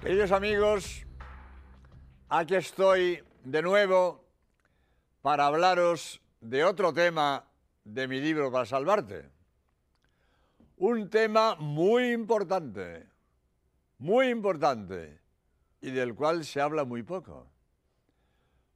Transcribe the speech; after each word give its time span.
Queridos 0.00 0.32
amigos, 0.32 1.06
aquí 2.30 2.54
estoy 2.54 3.22
de 3.44 3.60
nuevo 3.60 4.24
para 5.20 5.44
hablaros 5.44 6.22
de 6.40 6.64
otro 6.64 6.94
tema 6.94 7.44
de 7.84 8.08
mi 8.08 8.18
libro 8.18 8.50
para 8.50 8.64
salvarte. 8.64 9.28
Un 10.78 11.10
tema 11.10 11.54
muy 11.56 12.12
importante, 12.12 13.10
muy 13.98 14.30
importante, 14.30 15.20
y 15.82 15.90
del 15.90 16.14
cual 16.14 16.46
se 16.46 16.62
habla 16.62 16.84
muy 16.84 17.02
poco. 17.02 17.46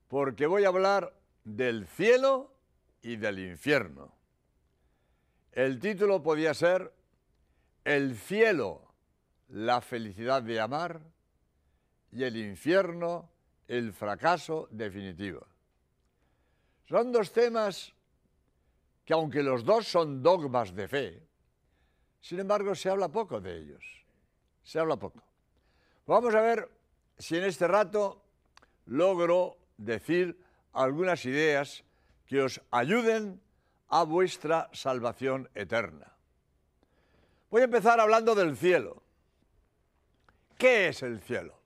Porque 0.09 0.45
voy 0.45 0.67
a 0.67 0.69
hablar 0.69 1.19
del 1.43 1.87
cielo 1.87 2.53
y 3.01 3.17
del 3.17 3.39
infierno. 3.39 4.15
El 5.53 5.81
título 5.81 6.23
podía 6.23 6.53
ser 6.53 6.93
El 7.83 8.15
cielo, 8.15 8.93
la 9.49 9.81
felicidad 9.81 10.43
de 10.43 10.61
amar, 10.61 11.14
y 12.15 12.23
el 12.23 12.37
infierno, 12.37 13.29
el 13.67 13.93
fracaso 13.93 14.69
definitivo. 14.71 15.45
Son 16.89 17.11
dos 17.11 17.33
temas 17.33 17.93
que 19.05 19.13
aunque 19.13 19.43
los 19.43 19.65
dos 19.65 19.87
son 19.87 20.23
dogmas 20.23 20.75
de 20.75 20.89
fe, 20.89 21.23
sin 22.21 22.41
embargo 22.41 22.75
se 22.75 22.89
habla 22.89 23.09
poco 23.09 23.41
de 23.41 23.59
ellos. 23.59 23.85
Se 24.63 24.79
habla 24.79 24.97
poco. 24.97 25.23
Vamos 26.07 26.35
a 26.35 26.41
ver 26.41 26.71
si 27.19 27.37
en 27.37 27.45
este 27.45 27.67
rato 27.67 28.23
logro 28.87 29.59
decir 29.77 30.39
algunas 30.73 31.25
ideas 31.27 31.85
que 32.27 32.43
os 32.43 32.61
ayuden 32.71 33.41
a 33.89 34.05
vuestra 34.05 34.71
salvación 34.73 35.51
eterna. 35.55 36.13
Voy 37.51 37.63
a 37.63 37.65
empezar 37.65 38.01
hablando 38.01 38.35
del 38.35 38.57
cielo. 38.57 39.03
¿Qué 40.57 40.89
es 40.89 41.03
el 41.03 41.21
cielo? 41.21 41.64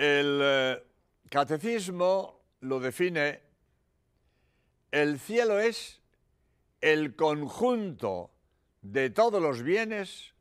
El 0.00 0.40
eh, 0.42 0.82
catecismo 1.28 2.40
lo 2.60 2.80
define, 2.80 3.42
el 4.90 5.20
cielo 5.20 5.58
es 5.58 6.00
el 6.80 7.14
conjunto 7.14 8.30
de 8.80 9.10
todos 9.10 9.42
los 9.42 9.62
bienes 9.62 10.32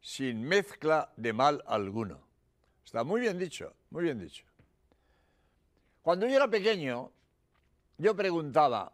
sin 0.00 0.42
mezcla 0.44 1.12
de 1.18 1.34
mal 1.34 1.62
alguno. 1.66 2.26
Está 2.82 3.04
muy 3.04 3.20
bien 3.20 3.38
dicho, 3.38 3.74
muy 3.90 4.04
bien 4.04 4.18
dicho. 4.18 4.46
Cuando 6.00 6.26
yo 6.26 6.36
era 6.36 6.48
pequeño, 6.48 7.12
yo 7.98 8.16
preguntaba, 8.16 8.90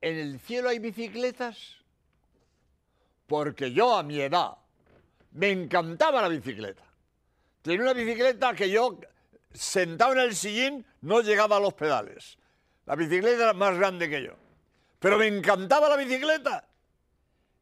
¿en 0.00 0.16
el 0.16 0.40
cielo 0.40 0.70
hay 0.70 0.78
bicicletas? 0.78 1.76
Porque 3.26 3.72
yo 3.74 3.94
a 3.94 4.02
mi 4.02 4.22
edad 4.22 4.56
me 5.32 5.50
encantaba 5.50 6.22
la 6.22 6.28
bicicleta. 6.28 6.91
Tenía 7.62 7.82
una 7.82 7.92
bicicleta 7.92 8.54
que 8.54 8.68
yo, 8.68 8.98
sentado 9.52 10.12
en 10.12 10.18
el 10.18 10.34
sillín, 10.34 10.84
no 11.00 11.20
llegaba 11.20 11.56
a 11.56 11.60
los 11.60 11.74
pedales. 11.74 12.36
La 12.86 12.96
bicicleta 12.96 13.44
era 13.44 13.52
más 13.52 13.78
grande 13.78 14.10
que 14.10 14.22
yo. 14.24 14.34
Pero 14.98 15.16
me 15.16 15.28
encantaba 15.28 15.88
la 15.88 15.96
bicicleta. 15.96 16.68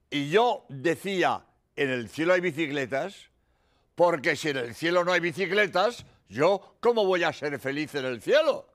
Y 0.08 0.30
yo 0.30 0.64
decía, 0.68 1.44
en 1.76 1.90
el 1.90 2.08
cielo 2.08 2.32
hay 2.32 2.40
bicicletas, 2.40 3.30
porque 3.94 4.36
si 4.36 4.48
en 4.48 4.56
el 4.56 4.74
cielo 4.74 5.04
no 5.04 5.12
hay 5.12 5.20
bicicletas, 5.20 6.06
yo, 6.28 6.76
¿cómo 6.80 7.04
voy 7.04 7.22
a 7.22 7.32
ser 7.32 7.58
feliz 7.58 7.94
en 7.94 8.06
el 8.06 8.22
cielo? 8.22 8.66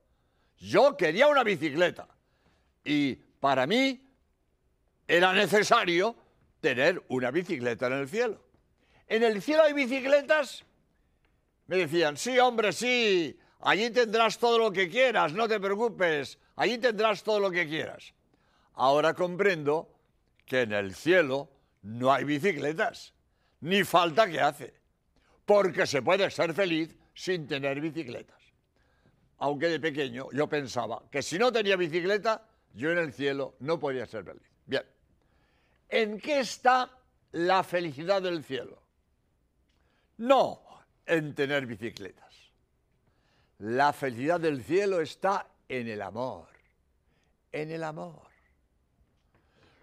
Yo 0.58 0.96
quería 0.96 1.28
una 1.28 1.44
bicicleta. 1.44 2.08
Y 2.84 3.16
para 3.16 3.66
mí 3.66 4.08
era 5.08 5.34
necesario 5.34 6.16
tener 6.62 7.04
una 7.08 7.32
bicicleta 7.32 7.88
en 7.88 7.94
el 7.94 8.08
cielo. 8.08 8.44
En 9.08 9.24
el 9.24 9.42
cielo 9.42 9.64
hay 9.64 9.74
bicicletas 9.74 10.64
me 11.68 11.78
decían, 11.78 12.18
sí, 12.18 12.38
hombre, 12.40 12.72
sí, 12.72 13.38
allí 13.62 13.90
tendrás 13.90 14.38
todo 14.38 14.58
lo 14.60 14.72
que 14.72 14.90
quieras, 14.90 15.34
no 15.34 15.48
te 15.48 15.60
preocupes, 15.60 16.38
allí 16.56 16.78
tendrás 16.78 17.24
todo 17.24 17.40
lo 17.40 17.52
que 17.52 17.68
quieras. 17.68 18.14
Ahora 18.74 19.14
comprendo 19.14 19.90
que 20.46 20.62
en 20.62 20.74
el 20.74 20.94
cielo 20.94 21.50
no 21.82 22.12
hay 22.14 22.24
bicicletas, 22.24 23.14
ni 23.62 23.84
falta 23.84 24.30
que 24.30 24.40
hace, 24.40 24.74
porque 25.46 25.88
se 25.88 26.02
puede 26.02 26.30
ser 26.30 26.54
feliz 26.54 26.96
sin 27.14 27.48
tener 27.48 27.80
bicicletas. 27.82 28.36
Aunque 29.38 29.68
de 29.68 29.80
pequeño 29.80 30.30
yo 30.32 30.48
pensaba 30.48 31.04
que 31.10 31.22
si 31.22 31.38
no 31.38 31.52
tenía 31.52 31.76
bicicleta, 31.76 32.48
yo 32.74 32.92
en 32.92 32.98
el 33.00 33.14
cielo 33.14 33.56
no 33.60 33.80
podía 33.80 34.06
ser 34.06 34.24
feliz. 34.24 34.50
Bien, 34.66 34.84
¿en 35.90 36.20
qué 36.20 36.42
está 36.42 36.90
la 37.32 37.64
felicidad 37.64 38.22
del 38.22 38.44
cielo? 38.44 38.82
No 40.18 40.65
en 41.06 41.36
tener 41.36 41.66
bicicletas. 41.66 42.52
La 43.60 43.94
felicidad 43.94 44.40
del 44.40 44.64
cielo 44.64 45.00
está 45.00 45.48
en 45.68 45.88
el 45.88 46.02
amor, 46.02 46.48
en 47.52 47.72
el 47.72 47.84
amor. 47.84 48.28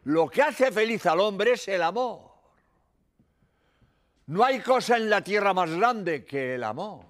Lo 0.05 0.29
que 0.29 0.43
hace 0.43 0.71
feliz 0.73 1.07
al 1.07 1.21
hombre 1.21 1.53
es 1.53 1.69
el 1.69 1.83
amor. 1.83 2.33
No 4.27 4.45
hay 4.45 4.61
cosa 4.61 4.97
en 4.97 5.09
la 5.09 5.23
tierra 5.23 5.55
más 5.55 5.71
grande 5.71 6.25
que 6.25 6.57
el 6.57 6.65
amor. 6.65 7.07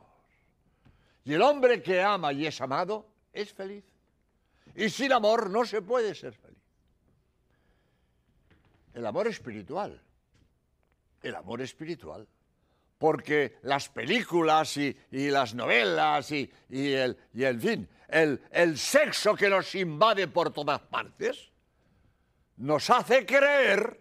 Y 1.25 1.35
el 1.35 1.43
hombre 1.43 1.83
que 1.83 2.03
ama 2.03 2.33
y 2.33 2.47
es 2.47 2.61
amado 2.61 3.07
es 3.33 3.53
feliz. 3.53 3.85
Y 4.75 4.89
sin 4.89 5.13
amor 5.13 5.51
no 5.51 5.65
se 5.65 5.83
puede 5.83 6.15
ser 6.15 6.35
feliz. 6.35 6.59
El 8.95 9.07
amor 9.07 9.29
espiritual. 9.29 10.01
El 11.23 11.35
amor 11.35 11.61
espiritual 11.63 12.27
porque 13.03 13.59
las 13.63 13.89
películas 13.89 14.77
y, 14.77 14.97
las 15.11 15.57
novelas 15.57 16.31
y, 16.31 16.49
el, 16.71 17.17
fin, 17.61 17.89
el, 18.07 18.41
el 18.53 18.79
sexo 18.79 19.35
que 19.35 19.51
nos 19.51 19.75
invade 19.75 20.29
por 20.29 20.53
todas 20.53 20.79
partes, 20.83 21.51
nos 22.59 22.89
hace 22.91 23.27
creer 23.27 24.01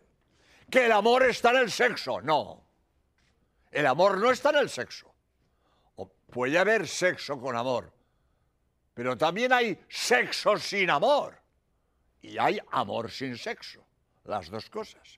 que 0.70 0.86
el 0.86 0.92
amor 0.92 1.24
está 1.24 1.50
en 1.50 1.58
el 1.58 1.72
sexo. 1.72 2.22
No, 2.22 2.64
el 3.72 3.88
amor 3.88 4.20
no 4.20 4.30
está 4.30 4.52
en 4.52 4.58
el 4.58 4.70
sexo. 4.70 5.12
O 5.96 6.08
puede 6.08 6.60
haber 6.60 6.88
sexo 6.88 7.42
con 7.42 7.56
amor, 7.56 7.92
pero 8.94 9.18
también 9.18 9.52
hay 9.52 9.84
sexo 9.90 10.58
sin 10.58 10.92
amor 10.92 11.42
y 12.22 12.38
hay 12.38 12.60
amor 12.70 13.10
sin 13.10 13.36
sexo, 13.36 13.84
las 14.26 14.52
dos 14.52 14.70
cosas. 14.70 15.18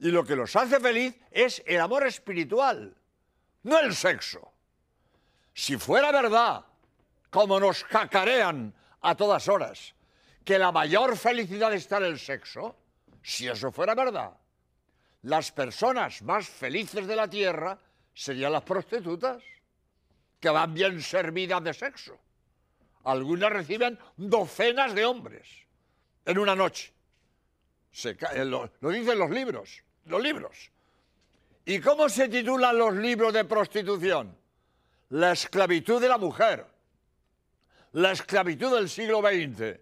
Y 0.00 0.10
lo 0.10 0.24
que 0.24 0.34
nos 0.34 0.56
hace 0.56 0.80
feliz 0.80 1.16
es 1.30 1.62
el 1.64 1.80
amor 1.80 2.04
espiritual 2.08 2.96
no 3.64 3.80
el 3.80 3.94
sexo. 3.94 4.52
Si 5.52 5.76
fuera 5.76 6.12
verdad, 6.12 6.64
como 7.30 7.60
nos 7.60 7.84
cacarean 7.84 8.72
a 9.00 9.14
todas 9.14 9.48
horas, 9.48 9.94
que 10.44 10.58
la 10.58 10.72
mayor 10.72 11.16
felicidad 11.16 11.72
está 11.72 11.98
en 11.98 12.04
el 12.04 12.18
sexo, 12.18 12.76
si 13.22 13.48
eso 13.48 13.72
fuera 13.72 13.94
verdad, 13.94 14.36
las 15.22 15.50
personas 15.52 16.22
más 16.22 16.48
felices 16.48 17.06
de 17.06 17.16
la 17.16 17.28
tierra 17.28 17.78
serían 18.12 18.52
las 18.52 18.62
prostitutas, 18.62 19.42
que 20.38 20.50
van 20.50 20.74
bien 20.74 21.00
servidas 21.00 21.64
de 21.64 21.72
sexo. 21.72 22.18
Algunas 23.04 23.50
reciben 23.50 23.98
docenas 24.16 24.94
de 24.94 25.04
hombres 25.06 25.48
en 26.26 26.38
una 26.38 26.54
noche. 26.54 26.92
lo, 28.44 28.70
lo 28.80 28.90
dicen 28.90 29.18
los 29.18 29.30
libros, 29.30 29.82
los 30.04 30.22
libros. 30.22 30.70
¿Y 31.66 31.80
cómo 31.80 32.08
se 32.08 32.28
titulan 32.28 32.76
los 32.76 32.94
libros 32.94 33.32
de 33.32 33.44
prostitución? 33.44 34.36
La 35.10 35.32
esclavitud 35.32 36.00
de 36.00 36.08
la 36.08 36.18
mujer, 36.18 36.66
la 37.92 38.12
esclavitud 38.12 38.74
del 38.74 38.88
siglo 38.88 39.20
XX. 39.20 39.80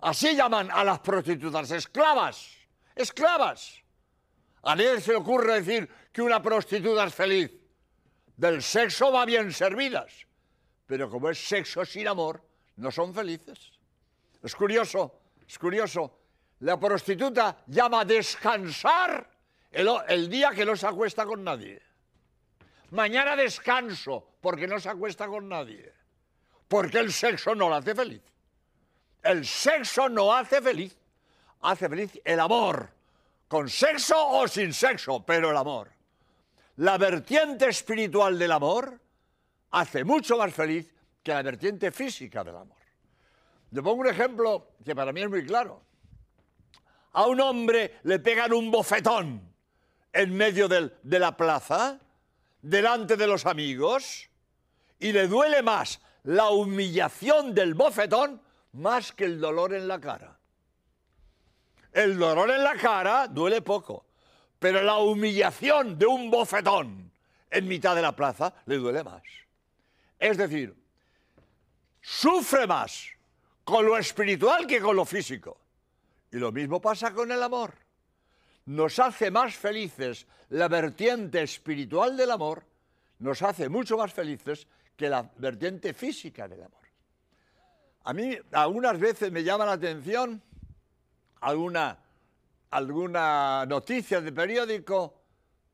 Así 0.00 0.36
llaman 0.36 0.70
a 0.70 0.84
las 0.84 1.00
prostitutas, 1.00 1.70
esclavas, 1.70 2.50
esclavas. 2.94 3.82
A 4.62 4.74
nadie 4.74 5.00
se 5.00 5.12
le 5.12 5.18
ocurre 5.18 5.62
decir 5.62 5.88
que 6.12 6.20
una 6.20 6.42
prostituta 6.42 7.04
es 7.04 7.14
feliz. 7.14 7.50
Del 8.36 8.62
sexo 8.62 9.10
va 9.10 9.24
bien 9.24 9.52
servidas, 9.52 10.26
pero 10.84 11.08
como 11.08 11.30
es 11.30 11.38
sexo 11.38 11.86
sin 11.86 12.06
amor, 12.06 12.42
no 12.76 12.90
son 12.90 13.14
felices. 13.14 13.72
Es 14.42 14.54
curioso, 14.54 15.20
es 15.48 15.58
curioso. 15.58 16.18
La 16.60 16.78
prostituta 16.78 17.64
llama 17.66 18.04
descansar 18.04 19.35
el, 19.76 20.30
día 20.30 20.50
que 20.52 20.64
no 20.64 20.74
se 20.74 20.86
acuesta 20.86 21.26
con 21.26 21.44
nadie. 21.44 21.82
Mañana 22.92 23.36
descanso 23.36 24.36
porque 24.40 24.66
no 24.66 24.80
se 24.80 24.88
acuesta 24.88 25.26
con 25.26 25.48
nadie. 25.48 25.92
Porque 26.66 26.98
el 26.98 27.12
sexo 27.12 27.54
no 27.54 27.68
la 27.68 27.76
hace 27.76 27.94
feliz. 27.94 28.22
El 29.22 29.44
sexo 29.44 30.08
no 30.08 30.34
hace 30.34 30.62
feliz. 30.62 30.96
Hace 31.60 31.88
feliz 31.88 32.18
el 32.24 32.40
amor. 32.40 32.88
Con 33.48 33.68
sexo 33.68 34.16
o 34.16 34.48
sin 34.48 34.72
sexo, 34.72 35.24
pero 35.26 35.50
el 35.50 35.56
amor. 35.56 35.90
La 36.76 36.96
vertiente 36.96 37.68
espiritual 37.68 38.38
del 38.38 38.52
amor 38.52 38.98
hace 39.72 40.04
mucho 40.04 40.38
más 40.38 40.54
feliz 40.54 40.92
que 41.22 41.32
la 41.32 41.42
vertiente 41.42 41.90
física 41.90 42.42
del 42.42 42.56
amor. 42.56 42.78
Le 43.72 43.82
pongo 43.82 44.00
un 44.00 44.06
ejemplo 44.06 44.70
que 44.82 44.94
para 44.94 45.12
mí 45.12 45.20
es 45.20 45.28
muy 45.28 45.44
claro. 45.44 45.82
A 47.12 47.26
un 47.26 47.40
hombre 47.40 47.98
le 48.04 48.18
pegan 48.20 48.52
un 48.52 48.70
bofetón 48.70 49.55
en 50.16 50.34
medio 50.34 50.66
de 50.66 51.18
la 51.18 51.36
plaza, 51.36 52.00
delante 52.62 53.16
de 53.16 53.26
los 53.26 53.44
amigos 53.44 54.30
y 54.98 55.12
le 55.12 55.28
duele 55.28 55.62
más 55.62 56.00
la 56.24 56.48
humillación 56.48 57.54
del 57.54 57.74
bofetón 57.74 58.40
más 58.72 59.12
que 59.12 59.26
el 59.26 59.38
dolor 59.38 59.74
en 59.74 59.86
la 59.86 60.00
cara. 60.00 60.38
El 61.92 62.18
dolor 62.18 62.50
en 62.50 62.64
la 62.64 62.74
cara 62.76 63.28
duele 63.28 63.60
poco, 63.60 64.06
pero 64.58 64.82
la 64.82 64.96
humillación 64.96 65.98
de 65.98 66.06
un 66.06 66.30
bofetón 66.30 67.12
en 67.50 67.68
mitad 67.68 67.94
de 67.94 68.02
la 68.02 68.16
plaza 68.16 68.54
le 68.64 68.76
duele 68.78 69.04
más. 69.04 69.22
Es 70.18 70.38
decir, 70.38 70.74
sufre 72.00 72.66
más 72.66 73.06
con 73.64 73.84
lo 73.84 73.98
espiritual 73.98 74.66
que 74.66 74.80
con 74.80 74.96
lo 74.96 75.04
físico. 75.04 75.60
Y 76.32 76.38
lo 76.38 76.52
mismo 76.52 76.80
pasa 76.80 77.12
con 77.12 77.30
el 77.30 77.42
amor. 77.42 77.85
Nos 78.66 78.98
hace 78.98 79.30
más 79.30 79.54
felices 79.54 80.26
la 80.50 80.68
vertiente 80.68 81.42
espiritual 81.42 82.16
del 82.16 82.30
amor, 82.30 82.64
nos 83.20 83.42
hace 83.42 83.68
mucho 83.68 83.96
más 83.96 84.12
felices 84.12 84.66
que 84.96 85.08
la 85.08 85.30
vertiente 85.36 85.94
física 85.94 86.48
del 86.48 86.62
amor. 86.62 86.86
A 88.04 88.12
mí 88.12 88.36
algunas 88.52 88.98
veces 88.98 89.32
me 89.32 89.42
llama 89.42 89.66
la 89.66 89.72
atención 89.72 90.40
alguna, 91.40 91.98
alguna 92.70 93.66
noticia 93.66 94.20
de 94.20 94.32
periódico 94.32 95.14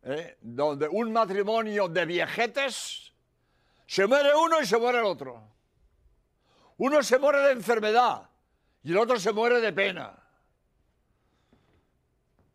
¿eh? 0.02 0.38
donde 0.40 0.88
un 0.88 1.12
matrimonio 1.12 1.88
de 1.88 2.06
viejetes 2.06 3.12
se 3.86 4.06
muere 4.06 4.30
uno 4.34 4.60
y 4.60 4.66
se 4.66 4.78
muere 4.78 4.98
el 4.98 5.04
otro. 5.04 5.42
Uno 6.78 7.02
se 7.02 7.18
muere 7.18 7.40
de 7.40 7.52
enfermedad 7.52 8.28
y 8.82 8.92
el 8.92 8.98
otro 8.98 9.18
se 9.18 9.32
muere 9.32 9.60
de 9.60 9.72
pena. 9.72 10.21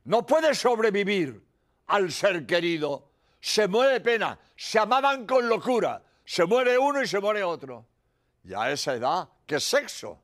No 0.07 0.25
puede 0.25 0.56
sobrevivir 0.56 1.45
al 1.88 2.13
ser 2.13 2.45
querido. 2.45 3.12
Se 3.42 3.68
muere 3.68 3.95
de 3.95 4.01
pena. 4.01 4.39
Se 4.56 4.80
amaban 4.80 5.27
con 5.27 5.50
locura. 5.50 6.01
Se 6.24 6.45
muere 6.45 6.77
uno 6.77 7.01
y 7.01 7.07
se 7.07 7.19
muere 7.19 7.44
otro. 7.44 7.86
Y 8.45 8.54
a 8.54 8.71
esa 8.71 8.94
edad, 8.94 9.27
¿qué 9.45 9.59
sexo? 9.59 10.24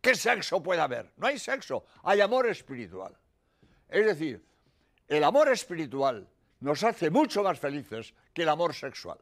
¿Qué 0.00 0.14
sexo 0.14 0.62
puede 0.62 0.80
haber? 0.80 1.12
No 1.16 1.26
hay 1.26 1.40
sexo, 1.40 1.86
hay 2.04 2.20
amor 2.20 2.46
espiritual. 2.46 3.18
Es 3.88 4.06
decir, 4.06 4.46
el 5.08 5.24
amor 5.24 5.48
espiritual 5.48 6.28
nos 6.60 6.84
hace 6.84 7.10
mucho 7.10 7.42
más 7.42 7.58
felices 7.58 8.14
que 8.32 8.42
el 8.42 8.48
amor 8.48 8.74
sexual. 8.74 9.18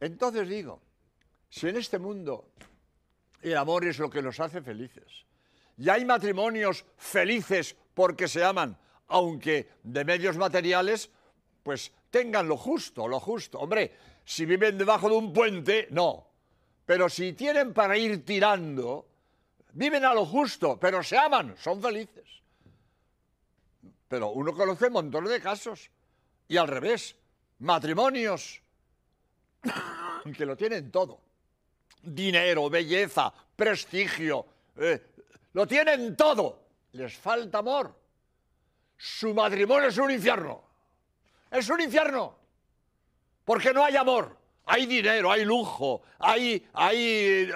Entonces 0.00 0.46
digo, 0.50 0.82
si 1.48 1.68
en 1.68 1.76
este 1.76 1.98
mundo 1.98 2.50
el 3.40 3.56
amor 3.56 3.86
es 3.86 3.98
lo 3.98 4.10
que 4.10 4.20
nos 4.20 4.38
hace 4.38 4.60
felices, 4.60 5.24
y 5.78 5.88
hay 5.88 6.04
matrimonios 6.04 6.84
felices 6.98 7.74
porque 7.96 8.28
se 8.28 8.44
aman, 8.44 8.76
aunque 9.08 9.70
de 9.82 10.04
medios 10.04 10.36
materiales, 10.36 11.08
pues 11.62 11.90
tengan 12.10 12.46
lo 12.46 12.58
justo, 12.58 13.08
lo 13.08 13.18
justo. 13.18 13.58
Hombre, 13.58 13.90
si 14.22 14.44
viven 14.44 14.76
debajo 14.76 15.08
de 15.08 15.16
un 15.16 15.32
puente, 15.32 15.88
no. 15.92 16.26
Pero 16.84 17.08
si 17.08 17.32
tienen 17.32 17.72
para 17.72 17.96
ir 17.96 18.22
tirando, 18.22 19.06
viven 19.72 20.04
a 20.04 20.12
lo 20.12 20.26
justo, 20.26 20.78
pero 20.78 21.02
se 21.02 21.16
aman, 21.16 21.56
son 21.58 21.80
felices. 21.80 22.28
Pero 24.08 24.28
uno 24.28 24.52
conoce 24.52 24.90
montones 24.90 25.30
de 25.30 25.40
casos 25.40 25.90
y 26.48 26.58
al 26.58 26.68
revés, 26.68 27.16
matrimonios 27.60 28.60
que 30.36 30.44
lo 30.44 30.54
tienen 30.54 30.90
todo. 30.90 31.18
Dinero, 32.02 32.68
belleza, 32.68 33.32
prestigio, 33.56 34.44
eh, 34.76 35.02
lo 35.54 35.66
tienen 35.66 36.14
todo. 36.14 36.65
Les 36.96 37.16
falta 37.16 37.58
amor. 37.58 37.94
Su 38.96 39.34
matrimonio 39.34 39.88
es 39.88 39.98
un 39.98 40.10
infierno. 40.10 40.64
Es 41.50 41.68
un 41.68 41.80
infierno. 41.80 42.36
Porque 43.44 43.72
no 43.72 43.84
hay 43.84 43.96
amor. 43.96 44.36
Hay 44.66 44.86
dinero, 44.86 45.30
hay 45.30 45.44
lujo, 45.44 46.02
hay, 46.18 46.68
hay 46.72 46.98
eh, 46.98 47.52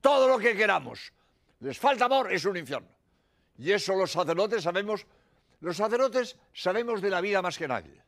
todo 0.00 0.26
lo 0.26 0.38
que 0.40 0.56
queramos. 0.56 1.12
Les 1.60 1.78
falta 1.78 2.06
amor, 2.06 2.32
es 2.32 2.44
un 2.44 2.56
infierno. 2.56 2.88
Y 3.58 3.70
eso 3.70 3.94
los 3.94 4.10
sacerdotes 4.10 4.64
sabemos, 4.64 5.06
los 5.60 5.76
sacerdotes 5.76 6.36
sabemos 6.52 7.00
de 7.00 7.10
la 7.10 7.20
vida 7.20 7.42
más 7.42 7.56
que 7.56 7.68
nadie 7.68 8.02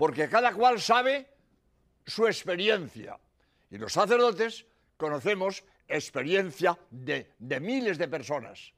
porque 0.00 0.30
cada 0.30 0.54
cual 0.54 0.80
sabe 0.80 1.28
su 2.06 2.26
experiencia. 2.26 3.20
Y 3.70 3.76
los 3.76 3.92
sacerdotes 3.92 4.64
conocemos 4.96 5.62
experiencia 5.86 6.78
de, 6.88 7.34
miles 7.60 7.98
de 7.98 8.08
personas 8.08 8.72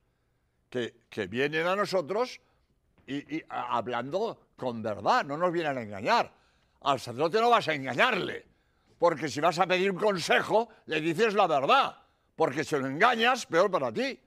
que, 0.72 1.26
vienen 1.26 1.66
a 1.66 1.76
nosotros 1.76 2.40
y, 3.06 3.42
hablando 3.48 4.48
con 4.56 4.82
verdad, 4.82 5.24
no 5.24 5.36
nos 5.36 5.52
vienen 5.52 5.76
a 5.76 5.82
engañar. 5.82 6.32
Al 6.82 6.98
sacerdote 6.98 7.40
no 7.40 7.50
vas 7.50 7.68
a 7.68 7.74
engañarle, 7.74 8.46
porque 8.98 9.28
si 9.28 9.40
vas 9.40 9.58
a 9.58 9.66
pedir 9.66 9.90
un 9.90 9.98
consejo, 9.98 10.68
le 10.86 11.00
dices 11.00 11.34
la 11.34 11.46
verdad, 11.46 11.96
porque 12.34 12.64
si 12.64 12.76
lo 12.76 12.86
engañas, 12.86 13.46
peor 13.46 13.70
para 13.70 13.92
ti. 13.92 14.18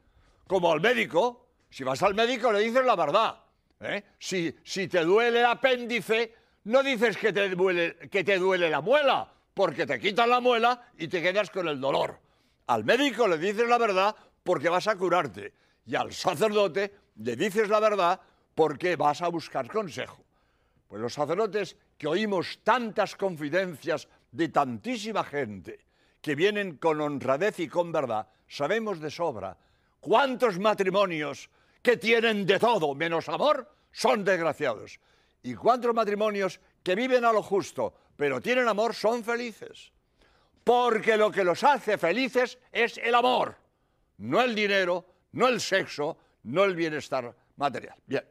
Como 0.48 0.72
al 0.72 0.80
médico, 0.80 1.48
si 1.70 1.84
vas 1.84 2.02
al 2.04 2.14
médico 2.14 2.52
le 2.52 2.60
dices 2.60 2.86
la 2.86 2.96
verdad. 2.96 3.40
¿eh? 3.80 4.04
Si, 4.20 4.56
si 4.64 4.88
te 4.88 5.04
duele 5.04 5.40
el 5.40 5.46
apéndice, 5.46 6.36
no 6.66 6.84
dices 6.84 7.18
que 7.18 7.34
te, 7.34 7.50
duele, 7.50 7.98
que 8.10 8.24
te 8.24 8.38
duele 8.38 8.70
la 8.70 8.82
muela, 8.82 9.32
porque 9.54 9.88
te 9.88 10.00
quitan 10.00 10.30
la 10.30 10.40
muela 10.40 10.90
y 10.98 11.08
te 11.08 11.22
quedas 11.22 11.50
con 11.50 11.68
el 11.68 11.82
dolor. 11.82 12.20
Al 12.68 12.84
médico 12.84 13.28
le 13.28 13.40
dices 13.40 13.68
la 13.68 13.80
verdad 13.80 14.16
porque 14.44 14.70
vas 14.70 14.88
a 14.88 14.96
curarte. 14.96 15.65
Y 15.86 15.96
al 15.96 16.14
sacerdote 16.14 16.94
le 17.18 17.36
dices 17.36 17.70
la 17.70 17.80
verdad 17.80 18.20
porque 18.54 18.96
vas 18.96 19.22
a 19.22 19.28
buscar 19.28 19.68
consejo. 19.70 20.24
Pues 20.88 21.02
los 21.02 21.14
sacerdotes 21.14 21.76
que 21.98 22.08
oímos 22.08 22.60
tantas 22.64 23.16
confidencias 23.16 24.08
de 24.32 24.50
tantísima 24.50 25.24
gente 25.24 25.80
que 26.22 26.36
vienen 26.36 26.78
con 26.78 27.02
honradez 27.02 27.60
y 27.60 27.68
con 27.68 27.92
verdad, 27.92 28.28
sabemos 28.48 29.00
de 29.00 29.12
sobra 29.12 29.58
cuántos 30.00 30.60
matrimonios 30.60 31.50
que 31.82 31.98
tienen 31.98 32.46
de 32.46 32.60
todo 32.60 32.96
menos 32.96 33.30
amor 33.30 33.72
son 33.92 34.24
desgraciados 34.24 35.00
y 35.44 35.54
cuántos 35.54 35.94
matrimonios 35.94 36.60
que 36.84 36.96
viven 36.96 37.24
a 37.26 37.32
lo 37.32 37.44
justo, 37.44 37.94
pero 38.16 38.42
tienen 38.42 38.68
amor, 38.68 38.96
son 38.96 39.24
felices. 39.24 39.92
Porque 40.64 41.16
lo 41.18 41.32
que 41.32 41.44
los 41.44 41.64
hace 41.64 41.98
felices 41.98 42.58
es 42.72 42.98
el 42.98 43.14
amor, 43.14 43.56
no 44.18 44.42
el 44.42 44.56
dinero, 44.56 45.06
no 45.36 45.48
el 45.48 45.62
sexo, 45.62 46.18
no 46.44 46.64
el 46.64 46.76
bienestar 46.76 47.36
material. 47.58 47.96
Bien, 48.08 48.26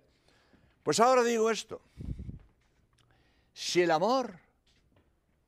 pues 0.83 1.01
ahora 1.01 1.23
digo 1.23 1.51
esto. 1.51 1.81
Si 3.53 3.83
el 3.83 3.91
amor 3.91 4.39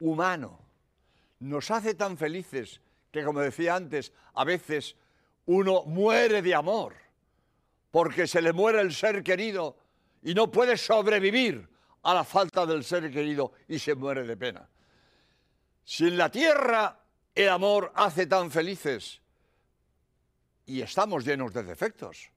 humano 0.00 0.60
nos 1.40 1.70
hace 1.70 1.94
tan 1.94 2.16
felices 2.16 2.80
que, 3.10 3.24
como 3.24 3.40
decía 3.40 3.74
antes, 3.74 4.12
a 4.34 4.44
veces 4.44 4.96
uno 5.46 5.82
muere 5.84 6.42
de 6.42 6.54
amor 6.54 6.94
porque 7.90 8.26
se 8.26 8.42
le 8.42 8.52
muere 8.52 8.80
el 8.80 8.92
ser 8.92 9.22
querido 9.22 9.78
y 10.22 10.34
no 10.34 10.50
puede 10.50 10.76
sobrevivir 10.76 11.66
a 12.02 12.12
la 12.12 12.24
falta 12.24 12.66
del 12.66 12.84
ser 12.84 13.10
querido 13.10 13.52
y 13.66 13.78
se 13.78 13.94
muere 13.94 14.24
de 14.24 14.36
pena. 14.36 14.68
Si 15.84 16.06
en 16.06 16.18
la 16.18 16.30
tierra 16.30 17.00
el 17.34 17.48
amor 17.48 17.92
hace 17.94 18.26
tan 18.26 18.50
felices 18.50 19.22
y 20.66 20.82
estamos 20.82 21.24
llenos 21.24 21.54
de 21.54 21.62
defectos, 21.62 22.30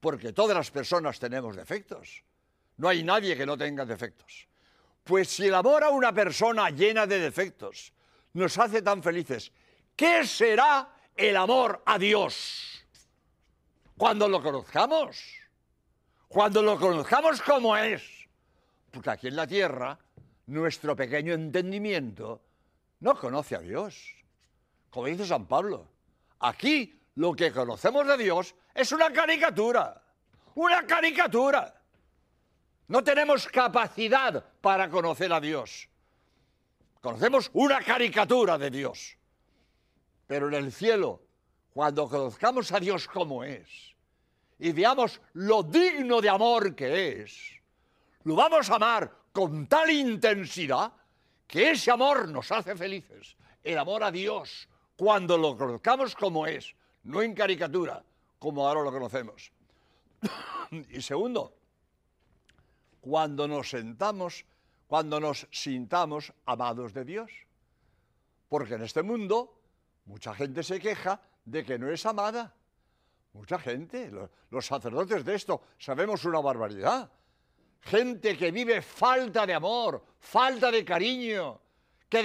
porque 0.00 0.32
todas 0.32 0.56
las 0.56 0.70
personas 0.70 1.18
tenemos 1.18 1.56
defectos, 1.56 2.24
no 2.76 2.88
hay 2.88 3.02
nadie 3.04 3.36
que 3.36 3.46
no 3.46 3.56
tenga 3.56 3.84
defectos. 3.84 4.48
Pues 5.04 5.28
si 5.28 5.46
el 5.46 5.54
amor 5.54 5.84
a 5.84 5.90
una 5.90 6.12
persona 6.12 6.70
llena 6.70 7.06
de 7.06 7.18
defectos 7.18 7.92
nos 8.34 8.58
hace 8.58 8.82
tan 8.82 9.02
felices, 9.02 9.52
¿qué 9.96 10.26
será 10.26 10.94
el 11.16 11.36
amor 11.36 11.82
a 11.86 11.98
Dios? 11.98 12.84
Cuando 13.96 14.28
lo 14.28 14.42
conozcamos. 14.42 15.42
Cuando 16.28 16.62
lo 16.62 16.78
conozcamos 16.78 17.42
como 17.42 17.76
es, 17.76 18.02
porque 18.90 19.10
aquí 19.10 19.28
en 19.28 19.36
la 19.36 19.46
tierra 19.46 19.98
nuestro 20.46 20.96
pequeño 20.96 21.34
entendimiento 21.34 22.40
no 23.00 23.18
conoce 23.18 23.54
a 23.54 23.58
Dios. 23.58 24.14
Como 24.88 25.08
dice 25.08 25.26
San 25.26 25.46
Pablo, 25.46 25.86
aquí 26.40 27.01
lo 27.14 27.34
que 27.34 27.52
conocemos 27.52 28.06
de 28.06 28.16
Dios 28.16 28.54
es 28.74 28.92
una 28.92 29.12
caricatura, 29.12 30.02
una 30.54 30.86
caricatura. 30.86 31.74
No 32.88 33.02
tenemos 33.04 33.46
capacidad 33.48 34.44
para 34.60 34.88
conocer 34.88 35.32
a 35.32 35.40
Dios. 35.40 35.88
Conocemos 37.00 37.50
una 37.54 37.82
caricatura 37.82 38.58
de 38.58 38.70
Dios. 38.70 39.16
Pero 40.26 40.48
en 40.48 40.54
el 40.54 40.72
cielo, 40.72 41.22
cuando 41.72 42.08
conozcamos 42.08 42.72
a 42.72 42.80
Dios 42.80 43.08
como 43.08 43.44
es, 43.44 43.68
y 44.58 44.72
veamos 44.72 45.20
lo 45.34 45.62
digno 45.62 46.20
de 46.20 46.28
amor 46.28 46.74
que 46.74 47.22
es, 47.22 47.60
lo 48.24 48.36
vamos 48.36 48.70
a 48.70 48.76
amar 48.76 49.12
con 49.32 49.66
tal 49.66 49.90
intensidad 49.90 50.92
que 51.46 51.72
ese 51.72 51.90
amor 51.90 52.28
nos 52.28 52.52
hace 52.52 52.76
felices. 52.76 53.36
El 53.62 53.78
amor 53.78 54.04
a 54.04 54.10
Dios, 54.10 54.68
cuando 54.96 55.36
lo 55.36 55.56
conozcamos 55.56 56.14
como 56.14 56.46
es, 56.46 56.74
no 57.04 57.22
en 57.22 57.34
caricatura, 57.34 58.04
como 58.38 58.66
ahora 58.66 58.82
lo 58.82 58.92
conocemos. 58.92 59.52
y 60.90 61.02
segundo, 61.02 61.54
cuando 63.00 63.48
nos 63.48 63.70
sentamos, 63.70 64.44
cuando 64.86 65.20
nos 65.20 65.46
sintamos 65.50 66.32
amados 66.46 66.94
de 66.94 67.04
Dios. 67.04 67.30
Porque 68.48 68.74
en 68.74 68.82
este 68.82 69.02
mundo 69.02 69.58
mucha 70.04 70.34
gente 70.34 70.62
se 70.62 70.78
queja 70.78 71.20
de 71.44 71.64
que 71.64 71.78
no 71.78 71.90
es 71.90 72.04
amada. 72.06 72.54
Mucha 73.32 73.58
gente, 73.58 74.10
los, 74.50 74.66
sacerdotes 74.66 75.24
de 75.24 75.34
esto, 75.34 75.62
sabemos 75.78 76.24
una 76.24 76.40
barbaridad. 76.40 77.10
Gente 77.80 78.36
que 78.36 78.50
vive 78.50 78.82
falta 78.82 79.46
de 79.46 79.54
amor, 79.54 80.04
falta 80.20 80.70
de 80.70 80.84
cariño, 80.84 81.58
que 82.08 82.22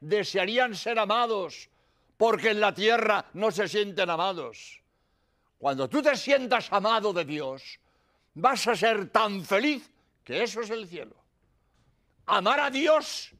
desearían 0.00 0.74
ser 0.74 0.98
amados, 0.98 1.68
porque 2.18 2.50
en 2.50 2.60
la 2.60 2.74
tierra 2.74 3.24
no 3.34 3.50
se 3.50 3.66
sienten 3.68 4.10
amados. 4.10 4.82
Cuando 5.56 5.88
tú 5.88 6.02
te 6.02 6.14
sientas 6.16 6.70
amado 6.70 7.12
de 7.12 7.24
Dios, 7.24 7.78
vas 8.34 8.66
a 8.66 8.76
ser 8.76 9.08
tan 9.08 9.44
feliz 9.44 9.88
que 10.24 10.42
eso 10.42 10.60
es 10.60 10.70
el 10.70 10.86
cielo. 10.86 11.16
Amar 12.26 12.60
a 12.60 12.70
Dios 12.70 13.30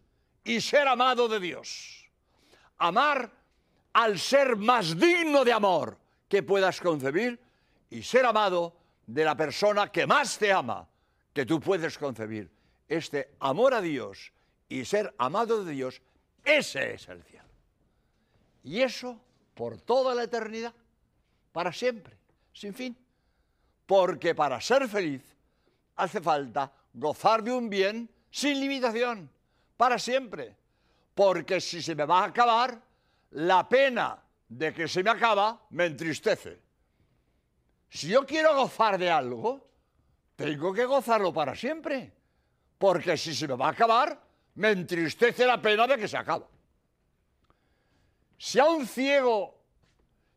y 0.44 0.60
ser 0.60 0.88
amado 0.88 1.28
de 1.28 1.40
Dios. 1.40 2.08
Amar 2.78 3.30
al 3.92 4.18
ser 4.18 4.56
más 4.56 4.98
digno 4.98 5.44
de 5.44 5.52
amor 5.52 5.98
que 6.28 6.42
puedas 6.42 6.80
concebir 6.80 7.38
y 7.90 8.02
ser 8.02 8.24
amado 8.26 8.76
de 9.06 9.24
la 9.24 9.36
persona 9.36 9.90
que 9.90 10.06
más 10.06 10.38
te 10.38 10.52
ama 10.52 10.86
que 11.32 11.44
tú 11.44 11.60
puedes 11.60 11.98
concebir. 11.98 12.48
Este 12.88 13.34
amor 13.40 13.74
a 13.74 13.80
Dios 13.80 14.32
y 14.68 14.84
ser 14.84 15.12
amado 15.18 15.64
de 15.64 15.72
Dios, 15.72 16.00
ese 16.44 16.94
es 16.94 17.08
el 17.08 17.22
cielo. 17.24 17.37
Y 18.64 18.80
eso 18.80 19.20
por 19.54 19.80
toda 19.80 20.14
la 20.14 20.24
eternidad, 20.24 20.72
para 21.52 21.72
siempre, 21.72 22.16
sin 22.52 22.74
fin. 22.74 22.96
Porque 23.86 24.34
para 24.34 24.60
ser 24.60 24.88
feliz 24.88 25.22
hace 25.96 26.20
falta 26.20 26.70
gozar 26.92 27.42
de 27.42 27.52
un 27.52 27.68
bien 27.68 28.08
sin 28.30 28.60
limitación, 28.60 29.30
para 29.76 29.98
siempre. 29.98 30.54
Porque 31.14 31.60
si 31.60 31.82
se 31.82 31.94
me 31.94 32.04
va 32.04 32.20
a 32.20 32.26
acabar, 32.26 32.80
la 33.30 33.68
pena 33.68 34.22
de 34.48 34.72
que 34.72 34.86
se 34.86 35.02
me 35.02 35.10
acaba 35.10 35.60
me 35.70 35.86
entristece. 35.86 36.60
Si 37.90 38.08
yo 38.08 38.24
quiero 38.26 38.54
gozar 38.54 38.98
de 38.98 39.10
algo, 39.10 39.66
tengo 40.36 40.72
que 40.72 40.84
gozarlo 40.84 41.32
para 41.32 41.54
siempre. 41.56 42.12
Porque 42.78 43.16
si 43.16 43.34
se 43.34 43.48
me 43.48 43.54
va 43.54 43.66
a 43.66 43.70
acabar, 43.70 44.20
me 44.54 44.70
entristece 44.70 45.46
la 45.46 45.60
pena 45.60 45.86
de 45.86 45.98
que 45.98 46.06
se 46.06 46.16
acaba. 46.16 46.46
Si 48.38 48.60
a 48.60 48.66
un 48.66 48.86
ciego 48.86 49.58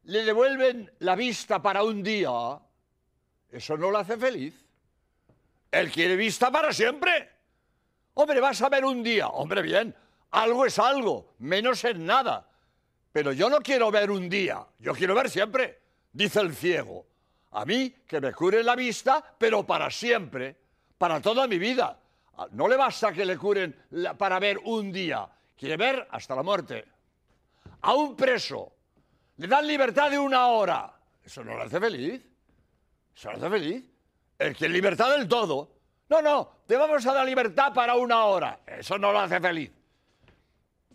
le 0.06 0.24
devuelven 0.24 0.92
la 1.00 1.16
vista 1.16 1.62
para 1.62 1.84
un 1.84 2.02
día, 2.02 2.60
eso 3.52 3.78
no 3.78 3.92
lo 3.92 4.00
hace 4.00 4.18
feliz. 4.18 4.66
Él 5.70 5.92
quiere 5.92 6.16
vista 6.16 6.52
para 6.52 6.74
siempre. 6.74 7.30
Hombre, 8.16 8.42
vas 8.42 8.60
a 8.64 8.70
ver 8.70 8.84
un 8.86 9.04
día. 9.04 9.28
Hombre, 9.28 9.62
bien, 9.62 9.96
algo 10.32 10.66
es 10.66 10.80
algo, 10.80 11.36
menos 11.38 11.84
es 11.84 11.98
nada. 11.98 12.50
Pero 13.12 13.34
yo 13.34 13.50
no 13.50 13.60
quiero 13.60 13.92
ver 13.92 14.10
un 14.10 14.28
día, 14.28 14.66
yo 14.80 14.94
quiero 14.94 15.14
ver 15.14 15.30
siempre, 15.30 15.80
dice 16.12 16.40
el 16.40 16.56
ciego. 16.56 17.06
A 17.52 17.66
mí 17.66 17.94
que 18.08 18.20
me 18.20 18.34
cure 18.34 18.64
la 18.64 18.76
vista, 18.76 19.24
pero 19.38 19.66
para 19.66 19.92
siempre, 19.92 20.56
para 20.98 21.22
toda 21.22 21.48
mi 21.48 21.60
vida. 21.60 22.00
Ah, 22.38 22.48
no 22.52 22.68
le 22.68 22.78
basta 22.78 23.14
que 23.14 23.26
le 23.26 23.38
curen 23.38 23.76
para 24.18 24.40
ver 24.40 24.58
un 24.64 24.92
día, 24.92 25.30
quiere 25.56 25.78
ver 25.78 26.08
hasta 26.10 26.36
la 26.36 26.42
muerte 26.42 26.86
a 27.82 27.94
un 27.94 28.16
preso, 28.16 28.74
le 29.38 29.48
dan 29.48 29.66
libertad 29.66 30.12
de 30.12 30.20
una 30.20 30.48
hora, 30.48 30.94
eso 31.24 31.44
no 31.44 31.56
lo 31.56 31.64
hace 31.64 31.80
feliz. 31.80 32.22
Eso 33.16 33.32
lo 33.32 33.38
hace 33.38 33.50
feliz. 33.50 33.84
El 34.38 34.56
que 34.56 34.68
libertad 34.68 35.16
del 35.18 35.28
todo. 35.28 35.72
No, 36.10 36.22
no, 36.22 36.52
te 36.66 36.76
vamos 36.76 37.06
a 37.06 37.14
dar 37.14 37.26
libertad 37.26 37.74
para 37.74 37.96
una 37.96 38.26
hora. 38.26 38.60
Eso 38.66 38.98
no 38.98 39.12
lo 39.12 39.20
hace 39.20 39.40
feliz. 39.40 39.72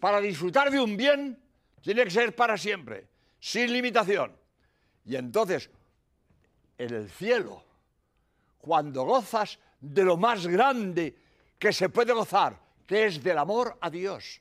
Para 0.01 0.21
disfrutar 0.21 0.71
de 0.71 0.79
un 0.79 0.97
bien, 0.97 1.39
tiene 1.81 2.05
que 2.05 2.11
ser 2.11 2.35
para 2.35 2.59
siempre, 2.59 3.07
sin 3.39 3.73
limitación. 3.73 4.37
Y 5.05 5.17
entonces, 5.17 5.71
en 6.77 6.93
el 6.93 7.09
cielo, 7.09 7.63
cuando 8.59 9.05
gozas 9.05 9.59
de 9.81 10.05
lo 10.05 10.17
más 10.17 10.47
grande 10.47 11.17
que 11.59 11.73
se 11.73 11.89
puede 11.89 12.13
gozar, 12.13 12.59
que 12.87 13.07
es 13.07 13.23
del 13.23 13.39
amor 13.39 13.79
a 13.81 13.89
Dios, 13.89 14.41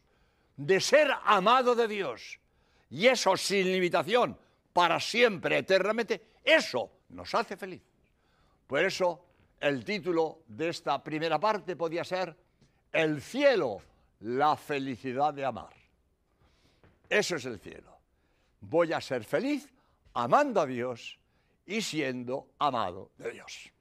de 0.57 0.79
ser 0.79 1.11
amado 1.23 1.75
de 1.75 1.87
Dios, 1.87 2.39
y 2.89 3.07
eso 3.07 3.35
sin 3.35 3.71
limitación, 3.71 4.37
para 4.73 4.99
siempre, 4.99 5.57
eternamente, 5.57 6.21
eso 6.43 6.91
nos 7.09 7.33
hace 7.33 7.57
feliz. 7.57 7.81
Por 8.67 8.83
eso 8.83 9.25
el 9.59 9.83
título 9.83 10.43
de 10.47 10.69
esta 10.69 11.03
primera 11.03 11.39
parte 11.39 11.75
podía 11.75 12.03
ser 12.03 12.35
El 12.91 13.21
cielo, 13.21 13.81
la 14.21 14.55
felicidad 14.55 15.33
de 15.33 15.45
amar. 15.45 15.73
Eso 17.09 17.35
es 17.35 17.45
el 17.45 17.59
cielo. 17.59 17.97
Voy 18.61 18.93
a 18.93 19.01
ser 19.01 19.23
feliz 19.23 19.71
amando 20.13 20.61
a 20.61 20.65
Dios 20.65 21.19
y 21.65 21.81
siendo 21.81 22.49
amado 22.59 23.11
de 23.17 23.31
Dios. 23.31 23.71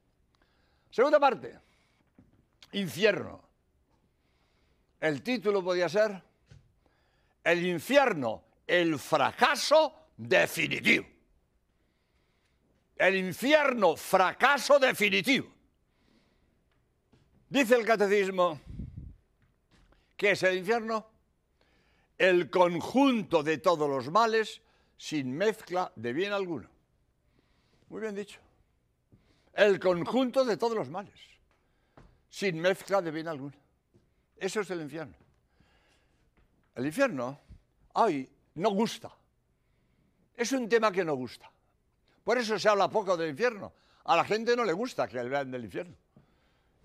Segunda 0.89 1.19
parte, 1.19 1.59
infierno. 2.73 3.41
El 4.99 5.21
título 5.21 5.63
podía 5.63 5.89
ser 5.89 6.21
el 7.45 7.65
infierno, 7.65 8.43
el 8.65 8.97
fracaso 8.97 10.09
definitivo. 10.17 11.05
El 12.97 13.17
infierno, 13.17 13.95
fracaso 13.95 14.79
definitivo. 14.79 15.47
Dice 17.47 17.75
el 17.75 17.85
catecismo, 17.85 18.59
¿qué 20.17 20.31
es 20.31 20.41
el 20.43 20.57
infierno? 20.57 21.07
El 22.17 22.49
conjunto 22.49 23.43
de 23.43 23.59
todos 23.59 23.87
los 23.87 24.09
males 24.09 24.61
sin 24.97 25.31
mezcla 25.31 25.91
de 25.95 26.13
bien 26.13 26.33
alguno. 26.33 26.67
Muy 27.89 28.01
bien 28.01 28.15
dicho. 28.15 28.39
El 29.53 29.79
conjunto 29.79 30.43
de 30.43 30.57
todos 30.57 30.75
los 30.75 30.89
males, 30.89 31.19
sin 32.27 32.59
mezcla 32.59 33.01
de 33.01 33.11
bien 33.11 33.27
alguno. 33.27 33.55
Eso 34.35 34.61
es 34.61 34.69
el 34.71 34.81
infierno. 34.81 35.24
El 36.75 36.85
infierno, 36.85 37.39
ay, 37.93 38.29
no 38.55 38.69
gusta. 38.71 39.09
Es 40.35 40.51
un 40.51 40.67
tema 40.67 40.91
que 40.91 41.05
no 41.05 41.15
gusta. 41.15 41.49
Por 42.23 42.37
eso 42.37 42.59
se 42.59 42.67
habla 42.67 42.89
poco 42.89 43.15
del 43.15 43.29
infierno. 43.29 43.71
A 44.03 44.17
la 44.17 44.25
gente 44.25 44.55
no 44.55 44.65
le 44.65 44.73
gusta 44.73 45.07
que 45.07 45.19
hablen 45.19 45.51
del 45.51 45.63
infierno. 45.63 45.95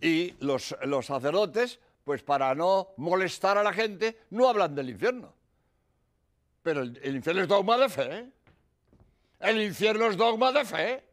Y 0.01 0.33
los, 0.41 0.75
sacerdotes, 1.03 1.81
pues 2.05 2.23
para 2.23 2.55
no 2.55 2.91
molestar 2.99 3.59
a 3.59 3.63
la 3.63 3.73
gente, 3.73 4.21
no 4.31 4.49
hablan 4.49 4.75
del 4.75 4.91
infierno. 4.91 5.35
Pero 6.63 6.83
el, 6.83 7.17
infierno 7.17 7.43
es 7.43 7.49
dogma 7.49 7.77
de 7.77 7.89
fe. 7.89 8.31
El 9.41 9.61
infierno 9.61 10.07
es 10.07 10.17
dogma 10.17 10.53
de 10.53 10.65
fe. 10.65 11.05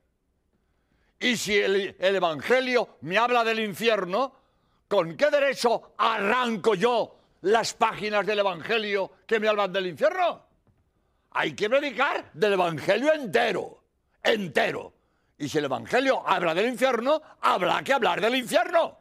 Y 1.20 1.36
si 1.36 1.58
el, 1.58 1.96
el, 1.98 2.16
Evangelio 2.16 2.98
me 3.02 3.18
habla 3.18 3.44
del 3.44 3.60
infierno, 3.60 4.34
¿con 4.88 5.18
qué 5.18 5.32
derecho 5.32 5.94
arranco 5.98 6.76
yo 6.76 7.17
las 7.42 7.74
páginas 7.74 8.26
del 8.26 8.40
Evangelio 8.40 9.12
que 9.26 9.40
me 9.40 9.48
hablan 9.48 9.72
del 9.72 9.88
infierno. 9.88 10.46
Hay 11.32 11.54
que 11.54 11.70
predicar 11.70 12.32
del 12.34 12.54
Evangelio 12.54 13.14
entero, 13.14 13.84
entero. 14.24 14.94
Y 15.38 15.48
si 15.48 15.60
el 15.60 15.66
Evangelio 15.66 16.28
habla 16.28 16.56
del 16.56 16.68
infierno, 16.68 17.22
habrá 17.42 17.84
que 17.84 17.94
hablar 17.94 18.20
del 18.22 18.36
infierno. 18.36 18.98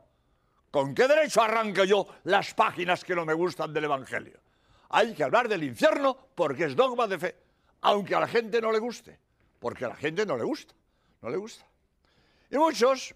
¿Con 0.71 0.95
qué 0.95 1.09
derecho 1.09 1.43
arranco 1.43 1.85
yo 1.85 2.07
las 2.25 2.53
páginas 2.53 3.03
que 3.05 3.15
no 3.15 3.25
me 3.25 3.33
gustan 3.33 3.73
del 3.73 3.85
Evangelio? 3.85 4.39
Hay 4.91 5.15
que 5.15 5.25
hablar 5.25 5.49
del 5.49 5.65
infierno 5.65 6.17
porque 6.35 6.65
es 6.65 6.77
dogma 6.77 7.07
de 7.07 7.19
fe, 7.19 7.37
aunque 7.81 8.15
a 8.15 8.21
la 8.21 8.29
gente 8.29 8.61
no 8.61 8.71
le 8.71 8.79
guste, 8.79 9.19
porque 9.59 9.87
a 9.87 9.89
la 9.89 9.97
gente 9.97 10.27
no 10.27 10.37
le 10.37 10.45
gusta, 10.45 10.75
no 11.23 11.31
le 11.31 11.39
gusta. 11.39 11.65
Y 12.51 12.59
muchos 12.59 13.15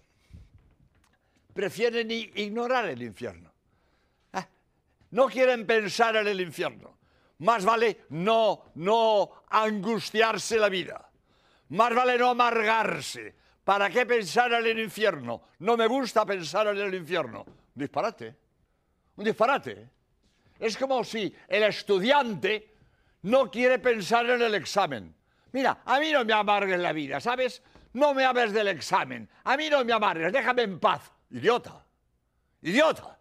prefieren 1.53 2.09
ignorar 2.09 2.85
el 2.85 3.03
infierno 3.03 3.50
no 5.11 5.27
quieren 5.27 5.65
pensar 5.65 6.15
en 6.15 6.27
el 6.27 6.41
infierno. 6.41 6.97
Más 7.39 7.65
vale 7.65 8.05
no, 8.09 8.71
no 8.75 9.43
angustiarse 9.49 10.57
la 10.57 10.69
vida. 10.69 11.09
Más 11.69 11.93
vale 11.93 12.17
no 12.17 12.29
amargarse. 12.29 13.35
¿Para 13.63 13.89
qué 13.89 14.05
pensar 14.05 14.51
en 14.53 14.65
el 14.65 14.79
infierno? 14.79 15.43
No 15.59 15.77
me 15.77 15.87
gusta 15.87 16.25
pensar 16.25 16.67
en 16.67 16.77
el 16.77 16.93
infierno. 16.95 17.45
Un 17.45 17.55
disparate. 17.73 18.35
Un 19.15 19.25
disparate. 19.25 19.89
Es 20.59 20.77
como 20.77 21.03
si 21.03 21.33
el 21.47 21.63
estudiante 21.63 22.75
no 23.23 23.49
quiere 23.49 23.79
pensar 23.79 24.29
en 24.29 24.41
el 24.41 24.55
examen. 24.55 25.15
Mira, 25.51 25.81
a 25.85 25.99
mí 25.99 26.11
no 26.11 26.23
me 26.23 26.33
amargues 26.33 26.79
la 26.79 26.93
vida, 26.93 27.19
¿sabes? 27.19 27.61
No 27.93 28.13
me 28.13 28.25
hables 28.25 28.53
del 28.53 28.67
examen. 28.67 29.29
A 29.43 29.57
mí 29.57 29.69
no 29.69 29.83
me 29.83 29.93
amargues, 29.93 30.31
déjame 30.31 30.63
en 30.63 30.79
paz. 30.79 31.11
Idiota. 31.29 31.83
Idiota. 32.61 33.20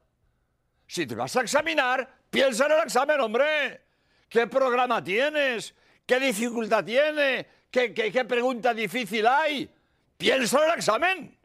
Si 0.91 1.07
te 1.07 1.15
vas 1.15 1.37
a 1.37 1.43
examinar, 1.43 2.17
piensa 2.29 2.67
en 2.67 2.73
el 2.73 2.81
examen, 2.81 3.21
hombre. 3.21 3.81
¿Qué 4.29 4.49
programa 4.49 5.05
tienes? 5.05 5.73
¿Qué 6.05 6.19
dificultad 6.19 6.85
tiene? 6.85 7.47
¿Qué, 7.71 8.25
pregunta 8.29 8.75
difícil 8.75 9.25
hay? 9.25 9.73
Piensa 10.17 10.59
en 10.59 10.71
el 10.73 10.77
examen. 10.77 11.39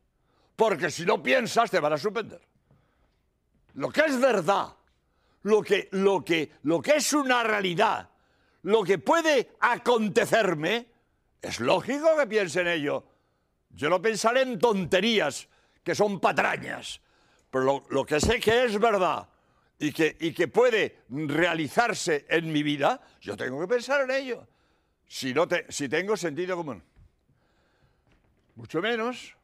Porque 0.55 0.89
si 0.89 1.05
no 1.05 1.21
piensas, 1.21 1.69
te 1.69 1.79
van 1.79 1.93
a 1.93 1.97
suspender. 1.99 2.41
lo 3.75 3.89
que 3.89 4.01
es 4.01 4.19
verdad, 4.19 4.73
lo 5.43 5.61
que, 5.61 5.89
lo 5.91 6.25
que, 6.25 6.53
lo 6.63 6.81
que 6.81 6.95
es 6.95 7.13
una 7.13 7.43
realidad, 7.43 8.09
lo 8.63 8.83
que 8.83 8.97
puede 8.97 9.51
acontecerme, 9.59 10.87
es 11.39 11.59
lógico 11.59 12.17
que 12.17 12.25
piense 12.25 12.61
en 12.61 12.67
ello. 12.69 13.05
Yo 13.69 13.91
no 13.91 14.01
pensaré 14.01 14.41
en 14.41 14.57
tonterías 14.57 15.47
que 15.83 15.93
son 15.93 16.19
patrañas, 16.19 16.99
pero 17.51 17.85
lo, 17.87 18.05
que 18.07 18.19
sé 18.19 18.39
que 18.39 18.65
es 18.65 18.79
verdad 18.79 19.29
y 19.79 19.91
que, 19.91 20.15
y 20.19 20.33
que 20.33 20.47
puede 20.47 21.03
realizarse 21.09 22.25
en 22.29 22.51
mi 22.51 22.63
vida, 22.63 23.01
yo 23.21 23.35
tengo 23.35 23.59
que 23.59 23.67
pensar 23.67 24.01
en 24.01 24.11
ello. 24.11 24.47
Si, 25.07 25.33
no 25.33 25.47
te, 25.47 25.65
si 25.71 25.89
tengo 25.89 26.15
sentido 26.15 26.55
común. 26.55 26.83
Mucho 28.55 28.81
menos, 28.81 29.35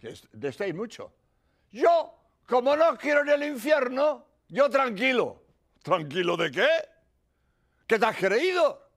que 0.00 0.14
estéis 0.48 0.74
mucho. 0.74 1.12
Yo, 1.70 2.14
como 2.46 2.74
no 2.74 2.96
quiero 2.96 3.20
en 3.20 3.28
el 3.28 3.42
infierno, 3.44 4.26
yo 4.48 4.70
tranquilo. 4.70 5.42
¿Tranquilo 5.82 6.36
de 6.36 6.50
qué? 6.50 6.68
¿Qué 7.86 7.98
te 7.98 8.06
has 8.06 8.16
creído? 8.16 8.88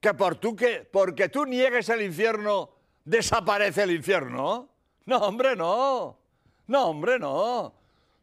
¿Que, 0.00 0.14
por 0.14 0.36
tú 0.36 0.54
que 0.54 0.88
porque 0.90 1.28
tú 1.28 1.44
niegues 1.44 1.88
el 1.88 2.02
infierno, 2.02 2.70
desaparece 3.04 3.82
el 3.82 3.90
infierno? 3.90 4.68
No, 5.06 5.16
hombre, 5.18 5.56
no. 5.56 6.18
No, 6.66 6.86
hombre, 6.86 7.18
no. 7.18 7.74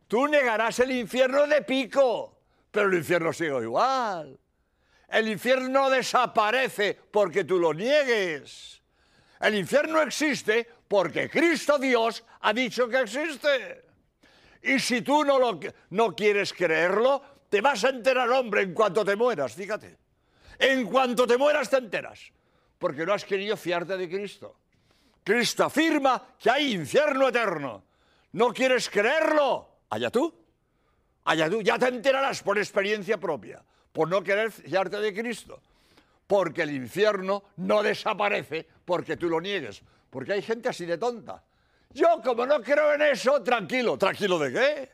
Tú 0.07 0.27
negarás 0.27 0.79
el 0.79 0.91
infierno 0.91 1.47
de 1.47 1.62
pico, 1.63 2.38
pero 2.71 2.88
el 2.89 2.95
infierno 2.95 3.33
sigue 3.33 3.62
igual. 3.62 4.39
El 5.07 5.27
infierno 5.29 5.89
desaparece 5.89 6.97
porque 7.12 7.43
tú 7.43 7.59
lo 7.59 7.74
niegues. 7.74 8.81
El 9.39 9.55
infierno 9.55 10.01
existe 10.01 10.67
porque 10.88 11.29
Cristo 11.29 11.77
Dios 11.77 12.24
ha 12.41 12.53
dicho 12.53 12.88
que 12.88 13.01
existe. 13.01 13.85
Y 14.62 14.79
si 14.79 15.01
tú 15.01 15.24
no, 15.24 15.38
lo, 15.39 15.59
no 15.91 16.15
quieres 16.15 16.53
creerlo, 16.53 17.21
te 17.50 17.62
vas 17.62 17.83
a 17.83 17.89
enterar, 17.89 18.29
hombre, 18.29 18.62
en 18.62 18.74
cuanto 18.74 19.05
te 19.05 19.15
mueras, 19.15 19.53
fíjate. 19.53 19.97
En 20.57 20.85
cuanto 20.88 21.27
te 21.27 21.38
mueras 21.38 21.69
te 21.69 21.77
enteras, 21.77 22.19
porque 22.77 23.05
no 23.05 23.13
has 23.13 23.25
querido 23.25 23.57
fiarte 23.57 23.97
de 23.97 24.09
Cristo. 24.09 24.57
Cristo 25.24 25.65
afirma 25.65 26.35
que 26.39 26.50
hay 26.50 26.74
infierno 26.74 27.27
eterno. 27.27 27.83
¿No 28.33 28.53
quieres 28.53 28.89
creerlo? 28.89 29.75
Allá 29.89 30.10
tú. 30.10 30.34
Allá 31.25 31.50
tú. 31.50 31.62
Ya 31.62 31.77
te 31.77 31.88
enterarás 31.88 32.42
por 32.44 32.58
experiencia 32.58 33.18
propia, 33.18 33.63
por 33.92 34.08
no 34.08 34.24
querer 34.24 34.51
fiarte 34.51 35.00
de 35.00 35.13
Cristo. 35.13 35.62
Porque 36.27 36.63
el 36.63 36.72
infierno 36.72 37.44
no 37.58 37.84
desaparece 37.84 38.68
porque 38.84 39.18
tú 39.18 39.30
lo 39.30 39.39
niegues. 39.39 39.82
Porque 40.10 40.34
hay 40.34 40.42
gente 40.42 40.70
así 40.70 40.86
de 40.86 40.98
tonta. 40.98 41.44
Yo, 41.92 42.22
como 42.24 42.46
no 42.46 42.62
creo 42.62 42.94
en 42.94 43.01
eso, 43.04 43.42
tranquilo. 43.42 43.98
¿Tranquilo 43.98 44.39
de 44.39 44.51
qué? 44.51 44.92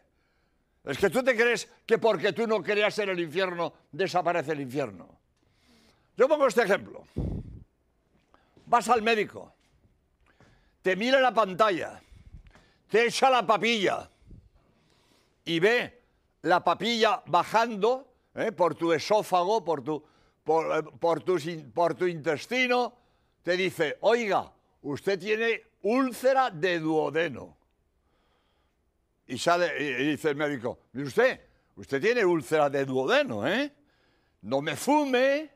Es 0.84 0.98
que 0.98 1.10
tú 1.10 1.24
te 1.24 1.36
crees 1.36 1.70
que 1.86 1.98
porque 1.98 2.34
tú 2.34 2.48
no 2.48 2.62
creas 2.62 2.98
en 3.00 3.10
el 3.10 3.20
infierno, 3.20 3.74
desaparece 3.92 4.54
el 4.54 4.62
infierno. 4.62 5.20
Yo 6.18 6.28
pongo 6.28 6.48
este 6.48 6.64
ejemplo. 6.64 7.04
Vas 8.66 8.90
al 8.90 9.02
médico, 9.02 9.54
te 10.82 10.96
mira 10.96 11.20
la 11.20 11.34
pantalla, 11.34 12.02
te 12.90 13.06
echa 13.06 13.30
la 13.30 13.46
papilla 13.46 14.10
y 15.46 15.60
ve 15.60 16.02
la 16.44 16.64
papilla 16.64 17.22
bajando 17.26 18.08
¿eh? 18.36 18.52
por 18.52 18.76
tu 18.76 18.94
esófago, 18.94 19.64
por 19.64 19.84
tu, 19.84 20.04
por, 20.44 20.78
eh, 20.78 21.24
tu, 21.24 21.72
por 21.74 21.96
tu 21.96 22.06
intestino, 22.06 22.94
te 23.44 23.58
dice, 23.58 23.98
oiga, 24.02 24.52
usted 24.84 25.20
tiene 25.20 25.62
úlcera 25.84 26.50
de 26.50 26.80
duodeno. 26.80 27.58
Y 29.28 29.38
sale 29.38 29.72
y 29.80 30.12
dice 30.12 30.30
el 30.32 30.36
médico, 30.36 30.80
mire 30.94 31.08
usted, 31.08 31.42
usted 31.76 32.02
tiene 32.02 32.26
úlcera 32.26 32.70
de 32.70 32.86
duodeno, 32.86 33.48
¿eh? 33.48 33.72
No 34.42 34.62
me 34.62 34.76
fume, 34.76 35.50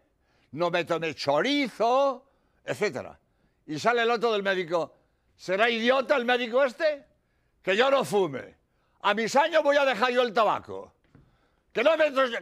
no 0.51 0.69
me 0.69 0.85
tome 0.85 1.13
chorizo, 1.15 2.25
etc. 2.63 3.09
Y 3.65 3.79
sale 3.79 4.03
el 4.03 4.11
otro 4.11 4.31
del 4.31 4.43
médico, 4.43 4.93
¿será 5.35 5.69
idiota 5.69 6.15
el 6.15 6.25
médico 6.25 6.63
este? 6.63 7.03
Que 7.61 7.75
yo 7.75 7.89
no 7.89 8.05
fume. 8.05 8.55
A 9.05 9.13
mis 9.13 9.35
años 9.35 9.61
voy 9.61 9.77
a 9.77 9.85
dejar 9.85 10.11
yo 10.11 10.23
el 10.23 10.33
tabaco. 10.33 10.91
Que 11.71 11.83
no, 11.83 11.91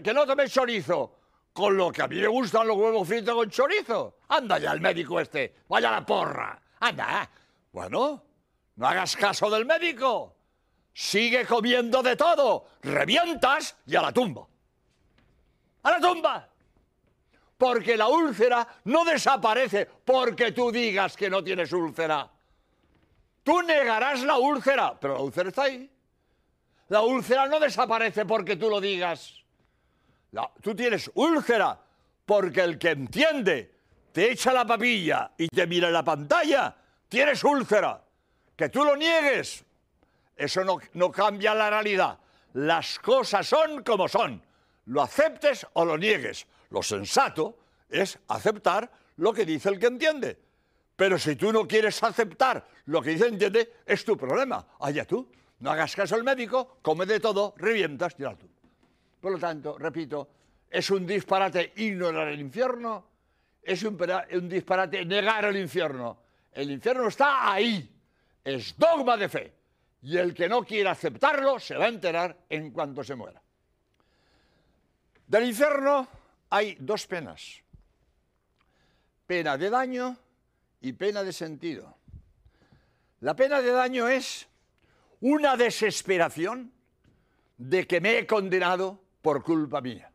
que 0.02 0.14
no 0.14 0.26
tome 0.26 0.48
chorizo. 0.48 1.20
Con 1.52 1.76
lo 1.76 1.92
que 1.92 2.02
a 2.02 2.08
mí 2.08 2.16
me 2.16 2.28
gustan 2.28 2.66
los 2.66 2.78
huevos 2.78 3.06
fritos 3.06 3.36
con 3.36 3.50
chorizo. 3.50 4.20
Anda 4.30 4.60
ya 4.60 4.72
el 4.72 4.80
médico 4.80 5.20
este, 5.20 5.56
vaya 5.68 5.92
la 5.92 6.06
porra. 6.06 6.58
Anda, 6.80 7.30
bueno, 7.74 8.24
no 8.78 8.88
hagas 8.88 9.18
caso 9.18 9.50
del 9.50 9.66
médico. 9.66 10.38
Sigue 10.94 11.46
comiendo 11.46 12.02
de 12.02 12.16
todo. 12.16 12.68
Revientas 12.82 13.76
y 13.86 13.98
a 13.98 14.02
la 14.02 14.14
tumba. 14.14 14.48
A 15.84 15.92
la 15.92 16.00
tumba. 16.00 16.50
Porque 17.58 17.98
la 17.98 18.08
úlcera 18.08 18.66
no 18.86 19.04
desaparece 19.04 19.86
porque 20.06 20.54
tú 20.54 20.72
digas 20.72 21.18
que 21.18 21.30
no 21.30 21.44
tienes 21.44 21.74
úlcera. 21.74 22.32
Tú 23.44 23.62
negarás 23.64 24.24
la 24.24 24.38
úlcera, 24.38 24.98
pero 24.98 25.16
la 25.16 25.20
úlcera 25.20 25.50
está 25.50 25.64
ahí. 25.64 25.93
La 26.90 27.02
úlcera 27.02 27.48
no 27.48 27.60
desaparece 27.60 28.26
porque 28.26 28.56
tú 28.56 28.70
lo 28.70 28.80
digas. 28.80 29.44
tú 30.62 30.76
tienes 30.76 31.10
úlcera 31.16 31.80
porque 32.26 32.62
el 32.62 32.78
que 32.78 32.92
entiende 32.92 33.72
te 34.12 34.32
echa 34.32 34.54
la 34.54 34.66
papilla 34.66 35.32
y 35.38 35.48
te 35.48 35.66
mira 35.66 35.88
en 35.88 35.94
la 35.94 36.04
pantalla 36.04 36.76
tienes 37.14 37.44
úlcera, 37.44 38.04
que 38.56 38.70
tú 38.70 38.84
lo 38.84 38.96
niegues, 38.96 39.64
eso 40.36 40.64
no, 40.64 40.80
no 40.94 41.12
cambia 41.12 41.54
la 41.54 41.70
realidad. 41.70 42.18
Las 42.54 42.98
cosas 42.98 43.46
son 43.46 43.84
como 43.84 44.08
son, 44.08 44.42
lo 44.88 45.00
aceptes 45.00 45.68
o 45.74 45.86
lo 45.86 45.96
niegues. 45.96 46.48
Lo 46.72 46.82
sensato 46.82 47.60
es 47.88 48.18
aceptar 48.30 48.90
lo 49.18 49.32
que 49.32 49.46
dice 49.46 49.70
el 49.70 49.78
que 49.78 49.86
entiende. 49.86 50.40
Pero 50.96 51.20
si 51.20 51.36
tú 51.36 51.54
no 51.54 51.68
quieres 51.68 52.02
aceptar 52.02 52.66
lo 52.86 53.00
que 53.00 53.12
dice 53.12 53.26
el 53.26 53.38
que 53.38 53.46
entiende, 53.46 53.74
es 53.86 54.04
tu 54.04 54.18
problema. 54.18 54.66
Allá 54.80 55.06
tú. 55.06 55.30
No 55.64 55.72
hagas 55.72 55.96
caso 55.96 56.16
al 56.16 56.26
médico, 56.26 56.80
come 56.82 57.06
de 57.06 57.22
todo, 57.22 57.54
revientas, 57.56 58.18
ya 58.18 58.36
tú. 58.36 58.50
Por 59.22 59.32
lo 59.32 59.40
tanto, 59.40 59.78
repito, 59.78 60.28
es 60.70 60.90
un 60.90 61.08
disparate 61.08 61.72
ignorar 61.78 62.28
el 62.28 62.42
infierno, 62.42 63.06
es 63.62 63.82
un, 63.84 63.98
un 64.34 64.50
disparate 64.50 65.06
negar 65.06 65.46
el 65.46 65.56
infierno. 65.56 66.18
El 66.52 66.70
infierno 66.70 67.08
está 67.08 67.54
ahí. 67.54 67.90
Es 68.44 68.78
dogma 68.78 69.16
de 69.16 69.30
fe. 69.30 69.54
Y 70.02 70.18
el 70.18 70.34
que 70.34 70.50
no 70.50 70.66
quiera 70.66 70.92
aceptarlo 70.92 71.58
se 71.62 71.78
va 71.78 71.86
a 71.86 71.88
enterar 71.88 72.36
en 72.50 72.72
cuanto 72.72 73.02
se 73.02 73.16
muera. 73.16 73.42
Del 75.26 75.46
infierno 75.46 76.10
hay 76.50 76.76
dos 76.78 77.08
penas. 77.08 77.62
Pena 79.26 79.58
de 79.58 79.70
daño 79.70 80.18
y 80.82 80.92
pena 80.92 81.24
de 81.24 81.32
sentido. 81.32 81.96
La 83.22 83.34
pena 83.34 83.62
de 83.62 83.72
daño 83.72 84.10
es 84.10 84.46
una 85.24 85.58
desesperación 85.58 86.72
de 87.58 87.88
que 87.88 88.00
me 88.00 88.20
he 88.20 88.28
condenado 88.28 89.02
por 89.22 89.44
culpa 89.44 89.82
mía. 89.82 90.12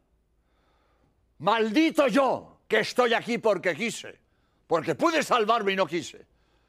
Maldito 1.39 2.09
yo 2.09 2.61
que 2.69 2.81
estoy 2.81 3.15
aquí 3.15 3.39
porque 3.39 3.75
quise 3.75 4.29
porque 4.69 4.95
pude 4.95 5.23
salvarme 5.23 5.73
y 5.73 5.77
no 5.77 5.87
quise. 5.87 6.27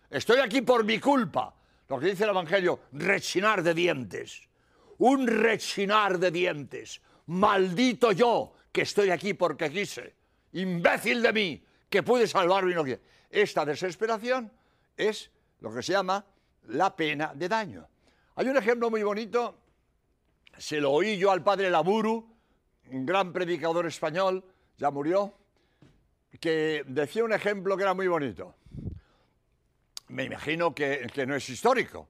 Estoy 0.10 0.40
aquí 0.40 0.62
por 0.62 0.84
mi 0.84 1.00
culpa. 1.00 1.54
Lo 1.90 2.00
que 2.00 2.08
dice 2.08 2.24
el 2.24 2.30
Evangelio, 2.32 2.80
rechinar 2.94 3.62
de 3.62 3.74
dientes. 3.74 4.42
Un 5.00 5.28
rechinar 5.28 6.18
de 6.18 6.32
dientes. 6.32 7.02
Maldito 7.28 8.14
yo 8.14 8.54
que 8.72 8.84
estoy 8.84 9.12
aquí 9.12 9.34
porque 9.34 9.70
quise. 9.70 10.16
Imbécil 10.54 11.22
de 11.22 11.34
mí 11.34 11.64
que 11.90 12.02
pude 12.02 12.26
salvarme 12.26 12.72
y 12.72 12.76
no 12.76 12.86
quise. 12.86 13.02
Esta 13.30 13.66
desesperación 13.66 14.50
es 14.96 15.30
lo 15.60 15.74
que 15.74 15.84
se 15.84 15.92
llama 15.92 16.26
la 16.70 16.96
pena 16.96 17.34
de 17.36 17.50
daño. 17.50 17.88
Hay 18.40 18.48
un 18.48 18.56
ejemplo 18.56 18.90
muy 18.90 19.04
bonito, 19.04 19.54
se 20.58 20.80
lo 20.80 20.94
oí 20.94 21.18
yo 21.18 21.30
al 21.30 21.44
padre 21.44 21.70
Laburu, 21.70 22.26
un 22.90 23.06
gran 23.06 23.34
predicador 23.34 23.86
español, 23.86 24.42
ya 24.78 24.90
murió, 24.92 25.34
que 26.40 26.86
decía 26.88 27.26
un 27.26 27.34
ejemplo 27.34 27.76
que 27.76 27.84
era 27.84 27.94
muy 27.94 28.08
bonito. 28.08 28.56
Me 30.08 30.24
imagino 30.24 30.74
que, 30.74 31.06
no 31.28 31.36
es 31.36 31.50
histórico. 31.50 32.08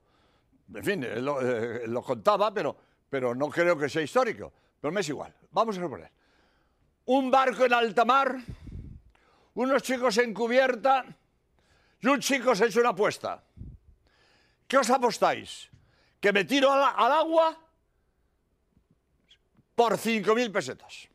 En 0.72 0.84
fin, 0.84 1.02
él 1.02 1.24
lo, 1.24 2.00
contaba, 2.00 2.54
pero, 2.54 2.76
pero 3.10 3.34
no 3.34 3.50
creo 3.50 3.76
que 3.76 3.88
sea 3.88 4.02
histórico. 4.02 4.52
Pero 4.80 4.92
me 4.92 5.00
es 5.00 5.08
igual. 5.08 5.34
Vamos 5.50 5.78
a 5.78 5.80
suponer. 5.80 6.12
Un 7.06 7.28
barco 7.28 7.64
en 7.64 7.74
alta 7.74 8.04
mar, 8.04 8.36
unos 9.54 9.82
chicos 9.82 10.16
en 10.18 10.32
cubierta 10.32 11.06
y 12.00 12.06
un 12.06 12.20
chico 12.20 12.54
se 12.54 12.66
echa 12.66 12.78
una 12.78 12.90
apuesta. 12.90 13.42
¿Qué 14.68 14.78
os 14.78 14.88
apostáis? 14.90 15.70
¿Que 16.20 16.32
me 16.32 16.44
tiro 16.44 16.70
al, 16.70 16.94
al 16.96 17.12
agua 17.12 17.58
por 19.74 19.96
5.000 19.96 20.52
pesetas? 20.52 21.10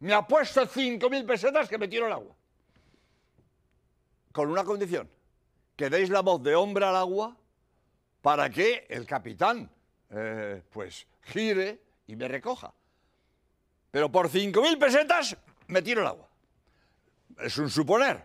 me 0.00 0.14
apuesto 0.14 0.62
5.000 0.62 1.26
pesetas 1.26 1.68
que 1.68 1.78
me 1.78 1.88
tiro 1.88 2.06
al 2.06 2.12
agua. 2.12 2.34
Con 4.32 4.50
una 4.50 4.64
condición, 4.64 5.08
que 5.76 5.90
deis 5.90 6.10
la 6.10 6.20
voz 6.20 6.42
de 6.42 6.54
hombre 6.54 6.84
al 6.84 6.96
agua 6.96 7.36
para 8.22 8.50
que 8.50 8.86
el 8.88 9.06
capitán 9.06 9.70
eh, 10.10 10.62
pues 10.70 11.06
gire 11.22 11.80
y 12.06 12.16
me 12.16 12.28
recoja. 12.28 12.72
Pero 13.90 14.10
por 14.10 14.28
5.000 14.28 14.78
pesetas 14.78 15.36
me 15.66 15.82
tiro 15.82 16.02
el 16.02 16.08
agua. 16.08 16.28
Es 17.40 17.58
un 17.58 17.70
suponer. 17.70 18.24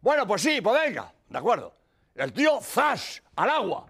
Bueno, 0.00 0.26
pues 0.26 0.42
sí, 0.42 0.60
pues 0.60 0.80
venga, 0.80 1.12
de 1.28 1.38
acuerdo. 1.38 1.74
El 2.14 2.32
tío, 2.32 2.60
¡zas! 2.60 3.22
al 3.34 3.50
agua. 3.50 3.86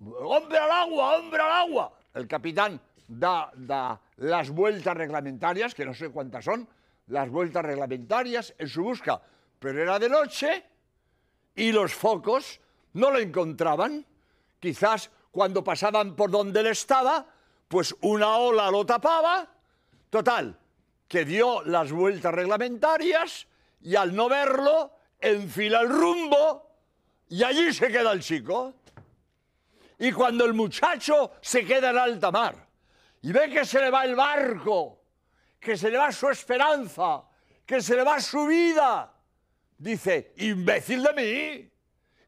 ¡Hombre 0.00 0.58
al 0.58 0.70
agua! 0.70 1.16
¡Hombre 1.16 1.42
al 1.42 1.52
agua! 1.52 1.92
El 2.14 2.26
capitán 2.26 2.80
da, 3.06 3.50
da 3.54 4.00
las 4.16 4.50
vueltas 4.50 4.96
reglamentarias, 4.96 5.74
que 5.74 5.84
no 5.84 5.94
sé 5.94 6.10
cuántas 6.10 6.44
son, 6.44 6.68
las 7.08 7.28
vueltas 7.30 7.64
reglamentarias 7.64 8.54
en 8.58 8.68
su 8.68 8.82
busca. 8.82 9.20
Pero 9.58 9.82
era 9.82 9.98
de 9.98 10.08
noche 10.08 10.64
y 11.54 11.72
los 11.72 11.92
focos 11.92 12.60
no 12.92 13.10
lo 13.10 13.18
encontraban. 13.18 14.04
Quizás 14.60 15.10
cuando 15.30 15.64
pasaban 15.64 16.14
por 16.14 16.30
donde 16.30 16.60
él 16.60 16.66
estaba, 16.68 17.26
pues 17.66 17.94
una 18.00 18.36
ola 18.36 18.70
lo 18.70 18.84
tapaba. 18.86 19.48
Total, 20.10 20.58
que 21.06 21.24
dio 21.24 21.62
las 21.64 21.92
vueltas 21.92 22.32
reglamentarias 22.32 23.46
y 23.80 23.96
al 23.96 24.14
no 24.14 24.28
verlo, 24.28 24.92
enfila 25.20 25.80
el 25.80 25.88
rumbo 25.88 26.70
y 27.28 27.42
allí 27.42 27.72
se 27.72 27.88
queda 27.88 28.12
el 28.12 28.20
chico. 28.20 28.74
Y 29.98 30.12
cuando 30.12 30.44
el 30.44 30.54
muchacho 30.54 31.32
se 31.40 31.64
queda 31.64 31.90
en 31.90 31.98
alta 31.98 32.30
mar 32.30 32.54
y 33.22 33.32
ve 33.32 33.50
que 33.50 33.64
se 33.64 33.80
le 33.80 33.90
va 33.90 34.04
el 34.04 34.14
barco, 34.14 35.02
que 35.58 35.76
se 35.76 35.90
le 35.90 35.98
va 35.98 36.12
su 36.12 36.28
esperanza, 36.28 37.24
que 37.66 37.80
se 37.80 37.96
le 37.96 38.04
va 38.04 38.20
su 38.20 38.46
vida, 38.46 39.12
dice, 39.76 40.32
imbécil 40.36 41.02
de 41.02 41.12
mí, 41.12 41.70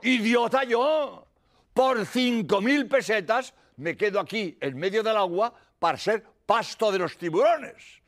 idiota 0.03 0.65
yo, 0.65 1.29
por 1.73 2.05
cinco 2.05 2.61
mil 2.61 2.89
pesetas 2.89 3.55
me 3.77 3.97
quedo 3.97 4.21
aquí 4.21 4.59
en 4.61 4.77
medio 4.77 5.03
del 5.03 5.17
agua 5.17 5.55
para 5.79 5.97
ser 5.97 6.25
pasto 6.45 6.91
de 6.91 6.99
los 6.99 7.17
tiburones. 7.17 8.03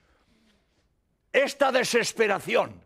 Esta 1.33 1.73
desesperación 1.73 2.85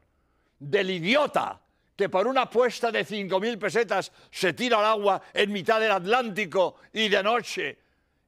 del 0.59 0.91
idiota 0.91 1.61
que 1.96 2.09
por 2.09 2.26
una 2.26 2.42
apuesta 2.42 2.92
de 2.92 3.04
cinco 3.04 3.40
mil 3.40 3.59
pesetas 3.59 4.12
se 4.30 4.52
tira 4.52 4.78
al 4.78 4.85
agua 4.85 5.22
en 5.32 5.50
mitad 5.50 5.80
del 5.80 5.92
Atlántico 5.92 6.76
y 6.92 7.09
de 7.09 7.22
noche 7.22 7.78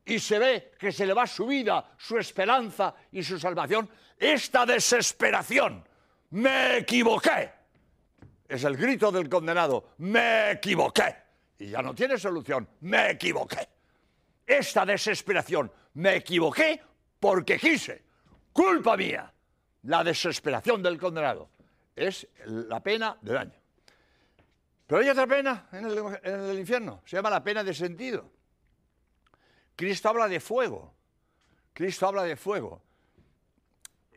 y 0.09 0.19
se 0.19 0.39
ve 0.39 0.73
que 0.79 0.91
se 0.91 1.05
le 1.05 1.13
va 1.13 1.27
su 1.27 1.47
vida, 1.47 1.93
su 1.99 2.17
esperanza 2.17 2.95
y 3.13 3.23
su 3.23 3.39
salvación, 3.39 3.89
esta 4.19 4.65
desesperación, 4.65 5.85
me 6.31 6.79
equivoqué, 6.79 7.51
es 8.49 8.65
el 8.65 8.77
grito 8.77 9.13
del 9.13 9.29
condenado, 9.29 9.91
me 9.99 10.53
equivoqué, 10.53 11.15
y 11.59 11.69
ya 11.69 11.83
no 11.83 11.95
tiene 11.95 12.17
solución, 12.17 12.67
me 12.81 13.11
equivoqué. 13.11 13.69
Esta 14.47 14.87
desesperación, 14.87 15.71
me 15.95 16.17
equivoqué 16.17 16.81
porque 17.21 17.59
quise, 17.59 18.03
culpa 18.51 18.97
mía, 18.97 19.31
la 19.83 20.03
desesperación 20.03 20.83
del 20.83 20.99
condenado, 20.99 21.51
es 21.95 22.27
la 22.47 22.81
pena 22.83 23.19
del 23.21 23.35
daño. 23.35 23.58
Pero 24.89 25.03
hay 25.03 25.11
otra 25.11 25.27
pena 25.27 25.69
en 25.71 25.85
el, 25.85 26.59
infierno, 26.59 27.03
se 27.05 27.17
llama 27.17 27.29
la 27.29 27.45
pena 27.45 27.63
de 27.63 27.75
sentido. 27.75 28.25
Cristo 29.77 30.09
habla 30.09 30.27
de 30.27 30.41
fuego. 30.41 30.95
Cristo 31.75 32.09
habla 32.09 32.23
de 32.23 32.37
fuego. 32.37 32.81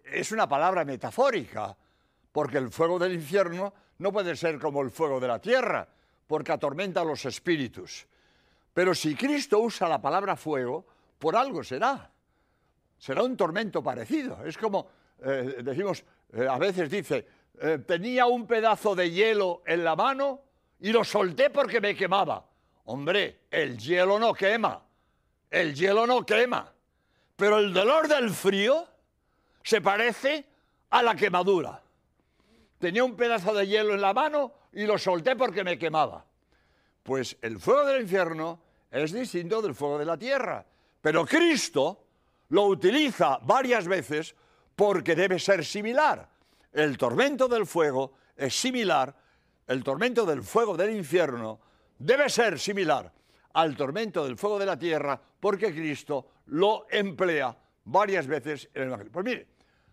Es 0.05 0.31
una 0.31 0.47
palabra 0.47 0.86
metafórica, 0.86 1.75
porque 2.31 2.57
el 2.57 2.71
fuego 2.71 2.97
del 2.97 3.12
infierno 3.12 3.73
no 3.97 4.13
puede 4.13 4.34
ser 4.38 4.57
como 4.60 4.81
el 4.81 4.91
fuego 4.91 5.19
de 5.19 5.27
la 5.27 5.39
tierra, 5.39 5.86
porque 6.25 6.53
atormenta 6.53 7.01
a 7.01 7.05
los 7.05 7.25
espíritus. 7.25 8.07
Pero 8.73 8.95
si 8.95 9.13
Cristo 9.13 9.60
usa 9.60 9.89
la 9.89 10.01
palabra 10.01 10.38
fuego, 10.38 10.86
por 11.19 11.36
algo 11.36 11.65
será. 11.65 12.10
Será 12.97 13.23
un 13.23 13.36
tormento 13.36 13.84
parecido. 13.84 14.45
Es 14.45 14.57
como, 14.57 14.88
eh, 15.21 15.57
decimos, 15.62 16.05
eh, 16.31 16.47
a 16.49 16.57
veces 16.57 16.89
dice, 16.89 17.27
eh, 17.60 17.79
tenía 17.86 18.25
un 18.25 18.47
pedazo 18.47 18.95
de 18.95 19.12
hielo 19.12 19.63
en 19.65 19.84
la 19.84 19.97
mano 19.97 20.50
y 20.82 20.91
lo 20.91 21.04
solté 21.04 21.50
porque 21.50 21.80
me 21.80 21.96
quemaba. 21.96 22.46
Hombre, 22.86 23.41
el 23.50 23.78
hielo 23.78 24.20
no 24.20 24.34
quema. 24.34 24.82
El 25.50 25.76
hielo 25.76 26.08
no 26.08 26.26
quema, 26.26 26.72
pero 27.36 27.60
el 27.60 27.74
dolor 27.74 28.08
del 28.08 28.30
frío 28.30 28.88
se 29.63 29.82
parece 29.82 30.46
a 30.89 31.04
la 31.04 31.15
quemadura. 31.15 31.82
Tenía 32.80 33.04
un 33.04 33.15
pedazo 33.15 33.54
de 33.54 33.67
hielo 33.67 33.94
en 33.94 34.02
la 34.02 34.13
mano 34.13 34.54
y 34.72 34.86
lo 34.86 34.98
solté 34.98 35.36
porque 35.36 35.63
me 35.63 35.78
quemaba. 35.78 36.26
Pues 37.04 37.38
el 37.41 37.60
fuego 37.60 37.86
del 37.86 38.02
infierno 38.02 38.62
es 38.89 39.12
distinto 39.12 39.62
del 39.62 39.76
fuego 39.76 40.00
de 40.00 40.06
la 40.06 40.17
tierra, 40.17 40.65
pero 41.02 41.26
Cristo 41.26 42.06
lo 42.50 42.65
utiliza 42.65 43.39
varias 43.44 43.88
veces 43.88 44.34
porque 44.76 45.15
debe 45.15 45.38
ser 45.38 45.65
similar. 45.65 46.28
El 46.72 46.98
tormento 46.98 47.48
del 47.48 47.65
fuego 47.65 48.13
es 48.38 48.56
similar, 48.56 49.13
el 49.71 49.84
tormento 49.84 50.25
del 50.25 50.43
fuego 50.43 50.75
del 50.75 50.95
infierno 50.95 51.60
debe 51.97 52.29
ser 52.29 52.60
similar 52.60 53.12
al 53.53 53.75
tormento 53.75 54.25
del 54.25 54.38
fuego 54.38 54.60
de 54.60 54.65
la 54.65 54.77
tierra 54.77 55.19
porque 55.39 55.71
Cristo 55.71 56.27
lo 56.47 56.88
emplea 56.89 57.55
varias 57.86 58.27
veces 58.27 58.69
en 58.73 58.84
el 58.84 58.88
Evangelio. 58.89 59.12
Pues 59.12 59.25
mire, 59.25 59.47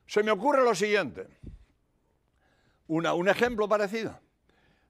se 0.07 0.23
me 0.23 0.33
ocurre 0.33 0.65
lo 0.65 0.75
siguiente, 0.75 1.29
un 2.89 3.29
ejemplo 3.29 3.69
parecido. 3.69 4.19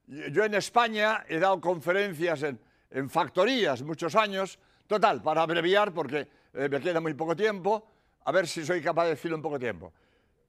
Yo 0.07 0.45
en 0.45 0.55
España 0.55 1.25
he 1.29 1.39
dado 1.39 1.61
conferencias 1.61 2.43
en, 2.43 3.11
factorías 3.11 3.83
muchos 3.83 4.15
años, 4.15 4.59
total, 4.87 5.23
para 5.23 5.43
abreviar 5.43 5.93
porque 5.93 6.27
eh, 6.55 6.69
me 6.71 6.81
queda 6.81 7.01
muy 7.01 7.13
poco 7.13 7.37
tiempo, 7.37 7.87
a 8.25 8.33
ver 8.33 8.49
si 8.49 8.65
soy 8.65 8.81
capaz 8.81 9.05
de 9.05 9.11
decirlo 9.11 9.37
en 9.37 9.43
poco 9.43 9.59
tiempo. 9.59 9.93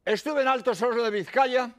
Estuve 0.06 0.44
en 0.44 0.48
Alto 0.48 0.74
Soso 0.74 1.04
de 1.04 1.10
Vizcaya 1.10 1.70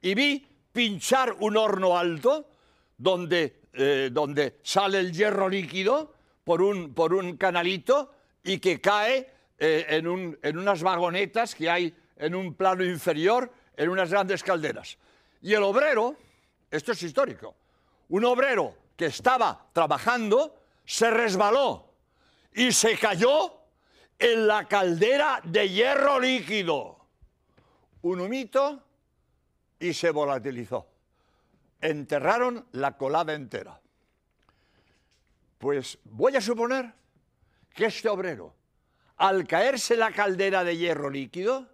y 0.00 0.14
vi 0.14 0.51
pinchar 0.72 1.36
un 1.40 1.56
horno 1.56 1.96
alto 1.96 2.48
donde 2.96 3.62
eh, 3.74 4.10
donde 4.12 4.58
sale 4.62 4.98
el 4.98 5.12
hierro 5.12 5.48
líquido 5.48 6.14
por 6.44 6.60
un, 6.60 6.92
por 6.92 7.14
un 7.14 7.38
canalito 7.38 8.12
y 8.44 8.58
que 8.58 8.82
cae 8.82 9.30
eh, 9.58 9.86
en, 9.88 10.38
en 10.42 10.58
unas 10.58 10.82
vagonetas 10.82 11.54
que 11.54 11.70
hay 11.70 11.94
en 12.18 12.34
un 12.34 12.52
plano 12.52 12.84
inferior, 12.84 13.50
en 13.74 13.88
unas 13.88 14.10
grandes 14.10 14.42
calderas. 14.42 14.98
Y 15.40 15.54
el 15.54 15.62
obrero, 15.62 16.16
esto 16.70 16.92
es 16.92 17.02
histórico, 17.02 17.54
un 18.10 18.26
obrero 18.26 18.76
que 18.94 19.06
estaba 19.06 19.70
trabajando 19.72 20.54
se 20.84 21.10
resbaló 21.10 21.94
y 22.52 22.72
se 22.72 22.98
cayó 22.98 23.54
en 24.18 24.46
la 24.46 24.68
caldera 24.68 25.40
de 25.44 25.70
hierro 25.70 26.20
líquido. 26.20 26.98
Un 28.02 28.20
humito 28.20 28.82
y 29.82 29.92
se 29.92 30.10
volatilizó 30.10 30.86
enterraron 31.82 32.64
la 32.72 32.96
colada 32.96 33.34
entera. 33.34 33.78
Pues 35.58 35.98
voy 36.04 36.36
a 36.36 36.40
suponer 36.40 36.92
que 37.74 37.86
este 37.86 38.08
obrero, 38.08 38.54
al 39.16 39.46
caerse 39.46 39.96
la 39.96 40.12
caldera 40.12 40.64
de 40.64 40.76
hierro 40.76 41.10
líquido, 41.10 41.68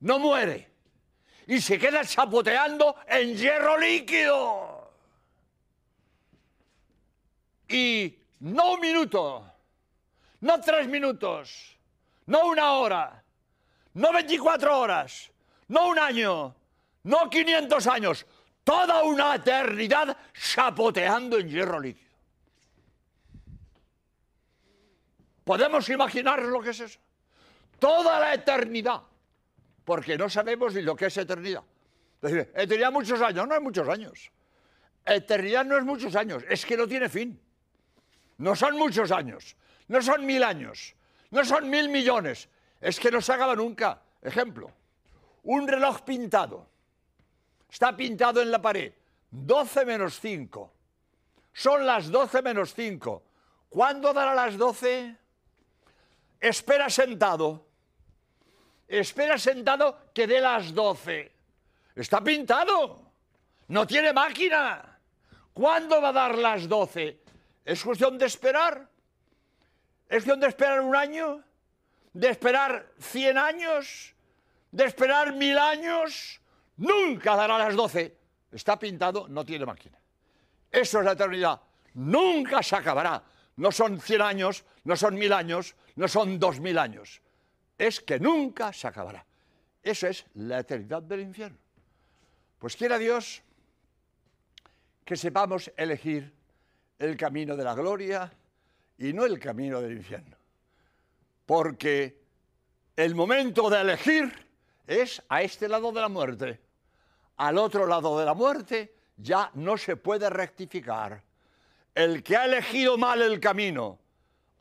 no 0.00 0.18
muere 0.18 0.70
y 1.46 1.60
se 1.60 1.78
queda 1.78 2.04
chapoteando 2.04 2.96
en 3.06 3.36
hierro 3.36 3.78
líquido. 3.78 4.92
Y 7.68 8.18
no 8.40 8.74
un 8.74 8.80
minuto, 8.80 9.50
no 10.40 10.60
tres 10.60 10.86
minutos, 10.88 11.78
no 12.26 12.46
una 12.48 12.72
hora, 12.72 13.24
no 13.94 14.12
24 14.12 14.78
horas, 14.78 15.30
no 15.68 15.88
un 15.88 15.98
año, 15.98 16.54
no 17.04 17.28
500 17.28 17.86
años, 17.86 18.26
toda 18.64 19.02
una 19.02 19.34
eternidad 19.34 20.16
chapoteando 20.32 21.38
en 21.38 21.48
hierro 21.48 21.80
líquido. 21.80 22.12
¿Podemos 25.44 25.88
imaginar 25.88 26.42
lo 26.42 26.60
que 26.60 26.70
es 26.70 26.80
eso? 26.80 27.00
Toda 27.78 28.20
la 28.20 28.34
eternidad, 28.34 29.02
porque 29.84 30.16
no 30.16 30.28
sabemos 30.28 30.74
ni 30.74 30.82
lo 30.82 30.94
que 30.94 31.06
es 31.06 31.16
eternidad. 31.16 31.64
Decir, 32.20 32.52
eternidad 32.54 32.92
muchos 32.92 33.20
años, 33.20 33.48
no 33.48 33.54
es 33.56 33.60
muchos 33.60 33.88
años. 33.88 34.30
Eternidad 35.04 35.64
no 35.64 35.76
es 35.76 35.84
muchos 35.84 36.14
años, 36.14 36.44
es 36.48 36.64
que 36.64 36.76
no 36.76 36.86
tiene 36.86 37.08
fin. 37.08 37.40
No 38.38 38.54
son 38.54 38.78
muchos 38.78 39.10
años, 39.10 39.56
no 39.88 40.00
son 40.00 40.24
mil 40.24 40.44
años, 40.44 40.94
no 41.30 41.44
son 41.44 41.68
mil 41.68 41.88
millones, 41.88 42.48
es 42.80 43.00
que 43.00 43.10
no 43.10 43.20
se 43.20 43.32
acaba 43.32 43.56
nunca. 43.56 44.00
Ejemplo, 44.22 44.70
un 45.42 45.66
reloj 45.66 46.02
pintado 46.02 46.71
Está 47.72 47.96
pintado 47.96 48.42
en 48.42 48.50
la 48.50 48.60
pared. 48.60 48.92
12 49.30 49.86
menos 49.86 50.20
5. 50.20 50.72
Son 51.54 51.86
las 51.86 52.10
12 52.10 52.42
menos 52.42 52.74
5. 52.74 53.22
¿Cuándo 53.70 54.12
dará 54.12 54.34
las 54.34 54.58
12? 54.58 55.16
Espera 56.38 56.90
sentado. 56.90 57.66
Espera 58.86 59.38
sentado 59.38 60.10
que 60.12 60.26
dé 60.26 60.38
las 60.38 60.74
12. 60.74 61.32
Está 61.96 62.22
pintado. 62.22 63.10
No 63.68 63.86
tiene 63.86 64.12
máquina. 64.12 64.98
¿Cuándo 65.54 66.02
va 66.02 66.10
a 66.10 66.12
dar 66.12 66.36
las 66.36 66.68
12? 66.68 67.20
Es 67.64 67.82
cuestión 67.82 68.18
de 68.18 68.26
esperar. 68.26 68.86
¿Es 70.10 70.24
cuestión 70.24 70.40
de 70.40 70.48
esperar 70.48 70.82
un 70.82 70.94
año? 70.94 71.42
¿De 72.12 72.28
esperar 72.28 72.92
cien 72.98 73.38
años? 73.38 74.14
¿De 74.70 74.84
esperar 74.84 75.32
mil 75.32 75.56
años? 75.56 76.41
Nunca 76.82 77.36
dará 77.36 77.58
las 77.58 77.76
doce. 77.76 78.16
Está 78.50 78.78
pintado, 78.78 79.28
no 79.28 79.44
tiene 79.44 79.64
máquina. 79.64 79.98
Eso 80.70 80.98
es 80.98 81.04
la 81.04 81.12
eternidad. 81.12 81.60
Nunca 81.94 82.62
se 82.62 82.74
acabará. 82.74 83.22
No 83.56 83.70
son 83.70 84.00
cien 84.00 84.20
años, 84.20 84.64
no 84.84 84.96
son 84.96 85.14
mil 85.14 85.32
años, 85.32 85.76
no 85.94 86.08
son 86.08 86.38
dos 86.40 86.58
mil 86.58 86.76
años. 86.78 87.22
Es 87.78 88.00
que 88.00 88.18
nunca 88.18 88.72
se 88.72 88.88
acabará. 88.88 89.24
Eso 89.82 90.08
es 90.08 90.26
la 90.34 90.58
eternidad 90.58 91.02
del 91.02 91.20
infierno. 91.20 91.58
Pues 92.58 92.76
quiera 92.76 92.98
Dios 92.98 93.42
que 95.04 95.16
sepamos 95.16 95.70
elegir 95.76 96.32
el 96.98 97.16
camino 97.16 97.56
de 97.56 97.64
la 97.64 97.74
gloria 97.74 98.32
y 98.98 99.12
no 99.12 99.24
el 99.24 99.38
camino 99.38 99.80
del 99.80 99.92
infierno. 99.92 100.36
Porque 101.46 102.22
el 102.96 103.14
momento 103.14 103.70
de 103.70 103.80
elegir 103.80 104.48
es 104.86 105.22
a 105.28 105.42
este 105.42 105.68
lado 105.68 105.92
de 105.92 106.00
la 106.00 106.08
muerte. 106.08 106.71
Al 107.36 107.58
otro 107.58 107.86
lado 107.86 108.18
de 108.18 108.24
la 108.24 108.34
muerte 108.34 108.94
ya 109.16 109.50
no 109.54 109.76
se 109.76 109.96
puede 109.96 110.28
rectificar. 110.30 111.22
El 111.94 112.22
que 112.22 112.36
ha 112.36 112.44
elegido 112.44 112.96
mal 112.96 113.20
el 113.22 113.38
camino 113.40 113.98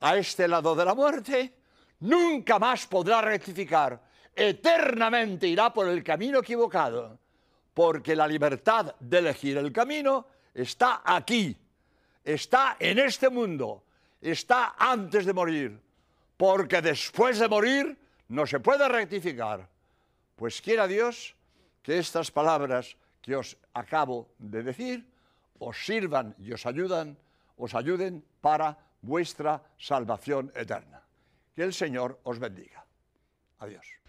a 0.01 0.17
este 0.17 0.47
lado 0.47 0.75
de 0.75 0.85
la 0.85 0.95
muerte, 0.95 1.53
nunca 2.01 2.59
más 2.59 2.87
podrá 2.87 3.21
rectificar. 3.21 4.01
Eternamente 4.35 5.47
irá 5.47 5.73
por 5.73 5.87
el 5.87 6.03
camino 6.03 6.39
equivocado 6.39 7.19
porque 7.73 8.15
la 8.15 8.27
libertad 8.27 8.95
de 8.99 9.17
elegir 9.19 9.57
el 9.57 9.71
camino 9.71 10.27
está 10.53 11.01
aquí, 11.05 11.55
está 12.23 12.75
en 12.79 12.99
este 12.99 13.29
mundo, 13.29 13.83
está 14.19 14.75
antes 14.77 15.25
de 15.25 15.33
morir, 15.33 15.79
porque 16.37 16.81
después 16.81 17.39
de 17.39 17.47
morir 17.47 17.97
no 18.29 18.45
se 18.45 18.59
puede 18.59 18.87
rectificar. 18.87 19.67
Pues 20.35 20.61
quiera 20.61 20.87
Dios 20.87 21.35
que 21.81 21.97
estas 21.97 22.31
palabras 22.31 22.97
que 23.21 23.35
os 23.35 23.57
acabo 23.73 24.33
de 24.37 24.63
decir 24.63 25.05
os 25.61 25.77
sirvan 25.85 26.33
y 26.41 26.53
os 26.53 26.65
ayudan, 26.65 27.17
os 27.57 27.75
ayuden 27.77 28.25
para 28.41 28.77
vuestra 29.01 29.61
salvación 29.77 30.51
eterna. 30.55 31.05
Que 31.53 31.61
el 31.61 31.73
Señor 31.73 32.19
os 32.23 32.39
bendiga. 32.39 32.81
Adiós. 33.59 34.00